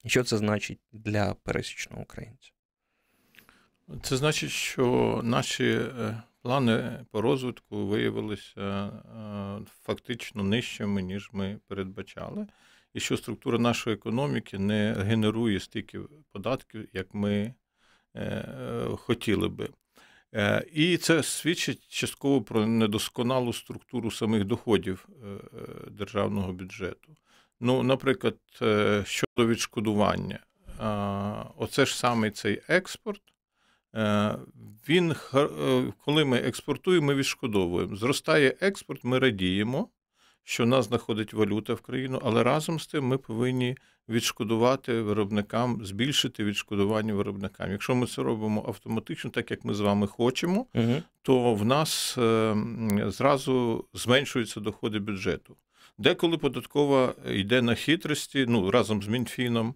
Що 0.05 0.23
це 0.23 0.37
значить 0.37 0.79
для 0.91 1.33
пересічного 1.33 2.01
українця? 2.01 2.51
Це 4.03 4.17
значить, 4.17 4.49
що 4.49 5.21
наші 5.23 5.65
е, 5.65 6.23
плани 6.41 7.05
по 7.11 7.21
розвитку 7.21 7.87
виявилися 7.87 8.61
е, 8.61 9.65
фактично 9.83 10.43
нижчими, 10.43 11.01
ніж 11.01 11.29
ми 11.33 11.59
передбачали, 11.67 12.47
і 12.93 12.99
що 12.99 13.17
структура 13.17 13.59
нашої 13.59 13.95
економіки 13.95 14.59
не 14.59 14.93
генерує 14.93 15.59
стільки 15.59 15.99
податків, 16.31 16.89
як 16.93 17.13
ми 17.13 17.53
е, 18.15 18.45
хотіли 18.97 19.49
би. 19.49 19.69
Е, 20.35 20.65
і 20.73 20.97
це 20.97 21.23
свідчить 21.23 21.87
частково 21.87 22.41
про 22.41 22.67
недосконалу 22.67 23.53
структуру 23.53 24.11
самих 24.11 24.43
доходів 24.43 25.07
е, 25.09 25.27
е, 25.27 25.89
державного 25.91 26.53
бюджету. 26.53 27.15
Ну, 27.59 27.83
наприклад, 27.83 28.35
щодо 29.03 29.47
відшкодування, 29.47 30.39
оце 31.57 31.85
ж 31.85 31.97
саме 31.97 32.31
цей 32.31 32.61
експорт. 32.67 33.21
Він, 34.89 35.15
коли 36.05 36.25
ми 36.25 36.37
експортуємо, 36.37 37.07
ми 37.07 37.15
відшкодовуємо. 37.15 37.95
Зростає 37.95 38.55
експорт, 38.61 39.03
ми 39.03 39.19
радіємо, 39.19 39.89
що 40.43 40.63
в 40.63 40.67
нас 40.67 40.85
знаходить 40.85 41.33
валюта 41.33 41.73
в 41.73 41.81
країну, 41.81 42.21
але 42.23 42.43
разом 42.43 42.79
з 42.79 42.87
тим 42.87 43.07
ми 43.07 43.17
повинні 43.17 43.77
відшкодувати 44.09 45.01
виробникам, 45.01 45.85
збільшити 45.85 46.43
відшкодування 46.43 47.13
виробникам. 47.13 47.71
Якщо 47.71 47.95
ми 47.95 48.07
це 48.07 48.23
робимо 48.23 48.65
автоматично, 48.67 49.29
так 49.29 49.51
як 49.51 49.65
ми 49.65 49.73
з 49.73 49.79
вами 49.79 50.07
хочемо, 50.07 50.65
угу. 50.73 51.01
то 51.21 51.53
в 51.53 51.65
нас 51.65 52.17
е, 52.17 52.55
зразу 53.07 53.85
зменшуються 53.93 54.59
доходи 54.59 54.99
бюджету. 54.99 55.55
Деколи 55.97 56.37
податкова 56.37 57.13
йде 57.29 57.61
на 57.61 57.75
хитрості, 57.75 58.45
ну 58.49 58.71
разом 58.71 59.03
з 59.03 59.07
Мінфіном, 59.07 59.75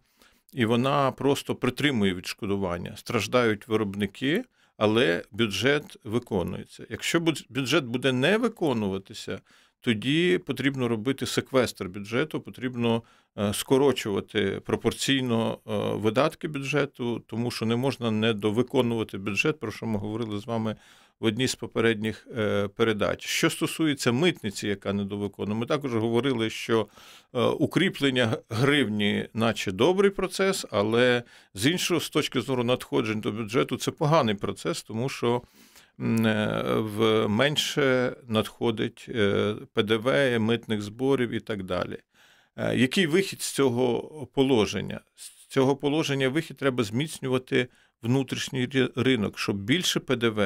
і 0.53 0.65
вона 0.65 1.11
просто 1.11 1.55
притримує 1.55 2.13
відшкодування. 2.13 2.95
Страждають 2.95 3.68
виробники. 3.68 4.43
Але 4.78 5.24
бюджет 5.32 5.97
виконується. 6.03 6.86
Якщо 6.89 7.20
бюджет 7.49 7.86
буде 7.86 8.11
не 8.11 8.38
виконуватися, 8.38 9.39
тоді 9.82 10.38
потрібно 10.38 10.88
робити 10.88 11.25
секвестр 11.25 11.86
бюджету, 11.86 12.41
потрібно 12.41 13.03
е, 13.38 13.53
скорочувати 13.53 14.61
пропорційно 14.65 15.57
е, 15.67 15.71
видатки 15.95 16.47
бюджету, 16.47 17.23
тому 17.28 17.51
що 17.51 17.65
не 17.65 17.75
можна 17.75 18.11
недовиконувати 18.11 19.17
бюджет, 19.17 19.59
про 19.59 19.71
що 19.71 19.86
ми 19.86 19.99
говорили 19.99 20.39
з 20.39 20.45
вами 20.45 20.75
в 21.19 21.25
одній 21.25 21.47
з 21.47 21.55
попередніх 21.55 22.28
е, 22.38 22.67
передач. 22.67 23.25
Що 23.25 23.49
стосується 23.49 24.11
митниці, 24.11 24.67
яка 24.67 24.93
недовиконує, 24.93 25.59
ми 25.59 25.65
також 25.65 25.95
говорили, 25.95 26.49
що 26.49 26.88
укріплення 27.59 28.38
гривні, 28.49 29.28
наче 29.34 29.71
добрий 29.71 30.11
процес, 30.11 30.65
але 30.71 31.23
з 31.53 31.67
іншого, 31.67 31.99
з 31.99 32.09
точки 32.09 32.41
зору 32.41 32.63
надходжень 32.63 33.21
до 33.21 33.32
бюджету, 33.32 33.78
це 33.78 33.91
поганий 33.91 34.36
процес, 34.36 34.84
тому 34.84 35.09
що. 35.09 35.41
Е, 36.00 36.64
в 36.78 37.28
менше 37.28 38.16
надходить 38.28 39.06
е, 39.10 39.56
ПДВ, 39.74 40.39
митних 40.39 40.82
зборів 40.82 41.30
і 41.30 41.39
так 41.39 41.64
далі. 41.64 41.98
Е, 42.56 42.78
який 42.78 43.08
вихід 43.08 43.41
з 43.41 43.52
цього 43.52 44.28
положення? 44.34 45.02
З 45.16 45.48
цього 45.48 45.76
положення 45.76 46.30
вихід 46.30 46.58
треба 46.58 46.84
зміцнювати 46.84 47.68
внутрішній 48.02 48.89
ринок, 48.95 49.39
щоб 49.39 49.58
більше 49.58 50.00
ПДВ 50.00 50.41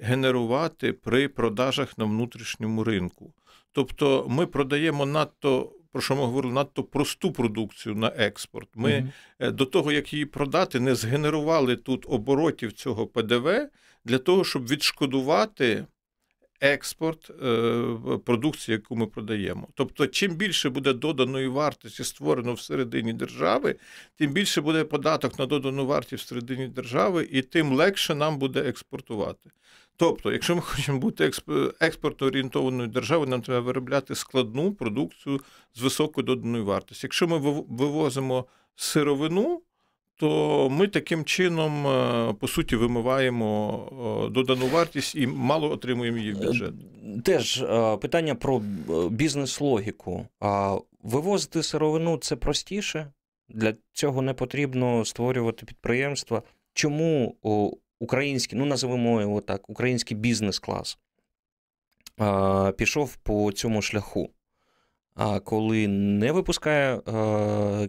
генерувати 0.00 0.92
при 0.92 1.28
продажах 1.28 1.98
на 1.98 2.04
внутрішньому 2.04 2.84
ринку. 2.84 3.34
Тобто 3.72 4.26
ми 4.28 4.46
продаємо 4.46 5.06
надто. 5.06 5.72
Про 5.92 6.02
що 6.02 6.16
ми 6.16 6.22
говорили 6.22 6.54
надто 6.54 6.84
просту 6.84 7.32
продукцію 7.32 7.94
на 7.94 8.08
експорт. 8.08 8.68
Ми 8.74 8.90
mm 8.90 9.52
до 9.52 9.64
того, 9.66 9.92
як 9.92 10.12
її 10.12 10.26
продати, 10.26 10.80
не 10.80 10.94
згенерували 10.94 11.76
тут 11.76 12.06
оборотів 12.08 12.72
цього 12.72 13.06
ПДВ, 13.06 13.68
для 14.06 14.18
того, 14.18 14.44
щоб 14.44 14.68
відшкодувати 14.68 15.86
експорт 16.60 17.30
е, 17.30 18.18
продукції, 18.24 18.72
яку 18.72 18.96
ми 18.96 19.06
продаємо. 19.06 19.68
Тобто, 19.74 20.06
чим 20.06 20.34
більше 20.34 20.70
буде 20.70 20.92
доданої 20.92 21.48
вартості 21.48 22.04
створено 22.04 22.54
всередині 22.54 23.12
держави, 23.12 23.74
тим 24.16 24.32
більше 24.32 24.60
буде 24.60 24.84
податок 24.84 25.38
на 25.38 25.46
додану 25.46 25.86
вартість 25.86 26.24
всередині 26.24 26.68
держави, 26.68 27.28
і 27.30 27.42
тим 27.42 27.72
легше 27.72 28.14
нам 28.14 28.38
буде 28.38 28.60
експортувати. 28.60 29.50
Тобто, 29.96 30.32
якщо 30.32 30.56
ми 30.56 30.62
хочемо 30.62 30.98
бути 30.98 31.30
експортно 31.80 32.26
орієнтованою 32.26 32.88
державою, 32.88 33.30
нам 33.30 33.42
треба 33.42 33.60
виробляти 33.60 34.14
складну 34.14 34.72
продукцію 34.72 35.40
з 35.74 35.82
високою 35.82 36.24
доданою 36.24 36.64
вартістю. 36.64 37.06
Якщо 37.06 37.28
ми 37.28 37.38
вивозимо 37.68 38.44
сировину, 38.76 39.62
то 40.16 40.68
ми 40.70 40.88
таким 40.88 41.24
чином, 41.24 41.86
е, 41.86 42.34
по 42.40 42.48
суті, 42.48 42.76
вимиваємо 42.76 44.28
додану 44.32 44.66
вартість 44.66 45.14
і 45.14 45.26
мало 45.26 45.70
отримуємо 45.70 46.18
її 46.18 46.32
в 46.32 46.38
бюджет. 46.38 46.74
Теж 47.24 47.64
питання 48.00 48.34
про 48.34 48.62
бізнес-логіку. 49.10 50.26
Вивозити 51.02 51.62
сировину 51.62 52.16
це 52.16 52.36
простіше. 52.36 53.12
Для 53.48 53.74
цього 53.92 54.22
не 54.22 54.34
потрібно 54.34 55.04
створювати 55.04 55.66
підприємства. 55.66 56.42
Чому 56.72 57.36
український, 58.00 58.58
ну 58.58 58.64
називаємо 58.66 59.20
його 59.20 59.40
так, 59.40 59.70
український 59.70 60.16
бізнес-клас 60.16 60.98
пішов 62.76 63.16
по 63.16 63.52
цьому 63.52 63.82
шляху? 63.82 64.30
Коли 65.44 65.88
не 65.88 66.32
випускає 66.32 67.00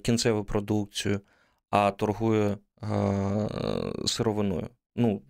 кінцеву 0.03 0.43
продукцію, 0.43 1.21
а 1.69 1.91
торгує 1.91 2.57
сировиною. 4.05 4.69
Ну, 4.95 5.21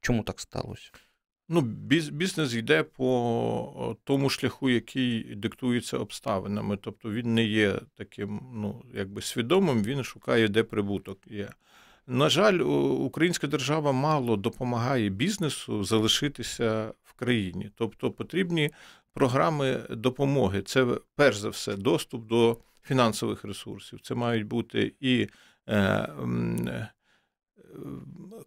чому 0.00 0.22
так 0.22 0.40
сталося? 0.40 0.90
Ну, 1.48 1.60
бізнес 1.60 2.54
йде 2.54 2.82
по 2.82 3.96
тому 4.04 4.30
шляху, 4.30 4.70
який 4.70 5.34
диктується 5.34 5.98
обставинами. 5.98 6.76
Тобто 6.76 7.10
він 7.10 7.34
не 7.34 7.44
є 7.44 7.80
таким, 7.94 8.40
ну, 8.54 8.82
якби 8.94 9.22
свідомим, 9.22 9.82
він 9.82 10.04
шукає, 10.04 10.48
де 10.48 10.62
прибуток 10.62 11.18
є. 11.26 11.48
На 12.06 12.28
жаль, 12.28 12.58
українська 12.58 13.46
держава 13.46 13.92
мало 13.92 14.36
допомагає 14.36 15.08
бізнесу 15.08 15.84
залишитися 15.84 16.92
в 17.04 17.12
країні. 17.12 17.70
Тобто 17.74 18.10
потрібні 18.10 18.70
програми 19.12 19.86
допомоги. 19.90 20.62
Це 20.62 20.86
перш 21.16 21.36
за 21.36 21.48
все 21.48 21.76
доступ 21.76 22.26
до 22.26 22.58
фінансових 22.82 23.44
ресурсів. 23.44 24.00
Це 24.00 24.14
мають 24.14 24.46
бути 24.46 24.92
і 25.00 25.20
е, 25.20 25.26
е, 25.26 25.28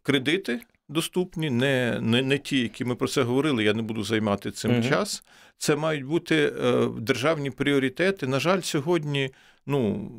кредити 0.03 0.61
доступні, 0.91 1.49
не 1.49 1.99
не, 2.01 2.21
не 2.21 2.37
ті, 2.37 2.59
які 2.59 2.85
ми 2.85 2.95
про 2.95 3.07
це 3.07 3.23
говорили. 3.23 3.63
Я 3.63 3.73
не 3.73 3.81
буду 3.81 4.03
займати 4.03 4.51
цим 4.51 4.71
угу. 4.71 4.83
час. 4.83 5.23
Це 5.57 5.75
мають 5.75 6.03
бути 6.03 6.53
е, 6.63 6.87
державні 6.97 7.51
пріоритети. 7.51 8.27
На 8.27 8.39
жаль, 8.39 8.61
сьогодні. 8.61 9.29
Ну, 9.65 10.11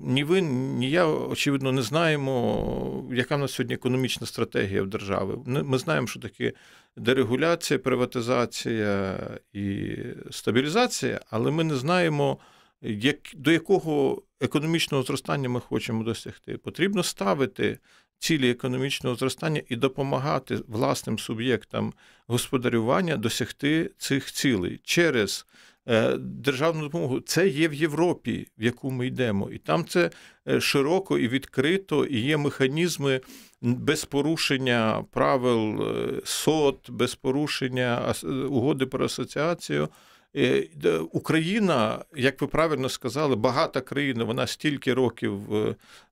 ні 0.00 0.24
ви, 0.24 0.40
ні 0.42 0.90
я, 0.90 1.06
очевидно, 1.06 1.72
не 1.72 1.82
знаємо, 1.82 3.08
яка 3.12 3.36
в 3.36 3.38
нас 3.38 3.52
сьогодні 3.52 3.74
економічна 3.74 4.26
стратегія 4.26 4.82
в 4.82 4.86
держави. 4.86 5.38
Ми 5.46 5.78
знаємо, 5.78 6.06
що 6.06 6.20
таке 6.20 6.52
дерегуляція, 6.96 7.78
приватизація 7.78 9.18
і 9.52 9.96
стабілізація, 10.30 11.20
але 11.30 11.50
ми 11.50 11.64
не 11.64 11.76
знаємо, 11.76 12.38
як, 12.82 13.18
до 13.34 13.52
якого 13.52 14.22
економічного 14.42 15.04
зростання 15.04 15.48
ми 15.48 15.60
хочемо 15.60 16.04
досягти. 16.04 16.56
Потрібно 16.56 17.02
ставити 17.02 17.78
цілі 18.22 18.50
економічного 18.50 19.16
зростання 19.16 19.62
і 19.68 19.76
допомагати 19.76 20.58
власним 20.68 21.18
суб'єктам 21.18 21.92
господарювання 22.26 23.16
досягти 23.16 23.90
цих 23.98 24.32
цілей 24.32 24.80
через 24.84 25.46
е, 25.88 26.16
державну 26.16 26.82
допомогу. 26.82 27.20
Це 27.20 27.48
є 27.48 27.68
в 27.68 27.74
Європі, 27.74 28.48
в 28.58 28.62
яку 28.62 28.90
ми 28.90 29.06
йдемо, 29.06 29.50
і 29.50 29.58
там 29.58 29.84
це 29.84 30.10
е, 30.48 30.60
широко 30.60 31.18
і 31.18 31.28
відкрито, 31.28 32.04
і 32.04 32.18
є 32.20 32.36
механізми 32.36 33.20
без 33.60 34.04
порушення 34.04 35.04
правил 35.10 35.82
е, 35.82 36.20
СОТ, 36.24 36.90
без 36.90 37.14
порушення 37.14 38.14
угоди 38.48 38.86
про 38.86 39.04
асоціацію. 39.04 39.88
Е, 40.36 40.68
Україна, 41.12 42.04
як 42.16 42.40
ви 42.40 42.46
правильно 42.46 42.88
сказали, 42.88 43.36
багата 43.36 43.80
країна, 43.80 44.24
вона 44.24 44.46
стільки 44.46 44.94
років 44.94 45.40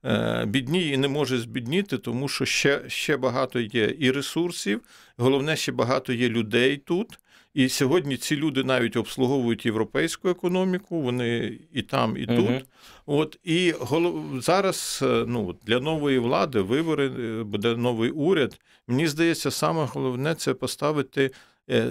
е, 0.04 0.44
бідніє 0.46 0.92
і 0.92 0.96
не 0.96 1.08
може 1.08 1.38
збідніти, 1.38 1.98
тому 1.98 2.28
що 2.28 2.44
ще 2.44 2.82
ще 2.86 3.16
багато 3.16 3.60
є 3.60 3.94
і 3.98 4.10
ресурсів. 4.10 4.80
Головне, 5.16 5.56
ще 5.56 5.72
багато 5.72 6.12
є 6.12 6.28
людей 6.28 6.76
тут. 6.76 7.18
І 7.54 7.68
сьогодні 7.68 8.16
ці 8.16 8.36
люди 8.36 8.64
навіть 8.64 8.96
обслуговують 8.96 9.66
європейську 9.66 10.28
економіку, 10.28 11.00
вони 11.00 11.58
і 11.72 11.82
там, 11.82 12.16
і 12.16 12.26
тут. 12.26 12.38
Угу. 12.38 12.60
От 13.06 13.38
і 13.44 13.74
голов... 13.80 14.40
зараз 14.40 15.00
е, 15.02 15.24
ну, 15.28 15.56
для 15.66 15.80
нової 15.80 16.18
влади 16.18 16.60
вибори 16.60 17.08
буде 17.44 17.76
новий 17.76 18.10
уряд. 18.10 18.60
Мені 18.88 19.06
здається, 19.06 19.50
саме 19.50 19.84
головне 19.84 20.34
це 20.34 20.54
поставити 20.54 21.24
Е, 21.24 21.30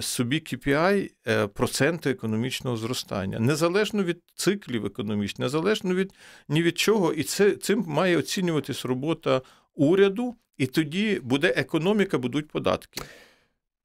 собі 0.02 0.36
KPI 0.36 1.10
е, 1.26 1.46
проценти 1.46 2.10
економічного 2.10 2.76
зростання, 2.76 3.38
незалежно 3.38 4.04
від 4.04 4.22
циклів 4.34 4.86
економічних, 4.86 5.38
незалежно 5.38 5.94
від 5.94 6.12
ні 6.48 6.62
від 6.62 6.78
чого, 6.78 7.12
і 7.12 7.22
це 7.22 7.56
цим 7.56 7.84
має 7.86 8.16
оцінюватись 8.16 8.84
робота 8.84 9.42
уряду, 9.74 10.36
і 10.56 10.66
тоді 10.66 11.20
буде 11.22 11.48
економіка, 11.56 12.18
будуть 12.18 12.48
податки. 12.48 13.00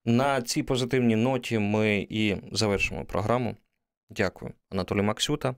На 0.05 0.41
цій 0.41 0.63
позитивній 0.63 1.15
ноті 1.15 1.59
ми 1.59 2.07
і 2.09 2.35
завершимо 2.51 3.05
програму. 3.05 3.55
Дякую, 4.09 4.53
Анатолій 4.69 5.01
Максюта, 5.01 5.55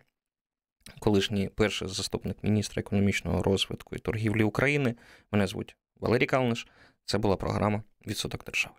колишній 0.99 1.49
перший 1.49 1.87
заступник 1.87 2.43
міністра 2.43 2.79
економічного 2.79 3.43
розвитку 3.43 3.95
і 3.95 3.99
торгівлі 3.99 4.43
України. 4.43 4.95
Мене 5.31 5.47
звуть 5.47 5.75
Валерій 5.99 6.25
Калниш. 6.25 6.67
Це 7.05 7.17
була 7.17 7.35
програма 7.35 7.83
Відсоток 8.07 8.45
держави. 8.45 8.75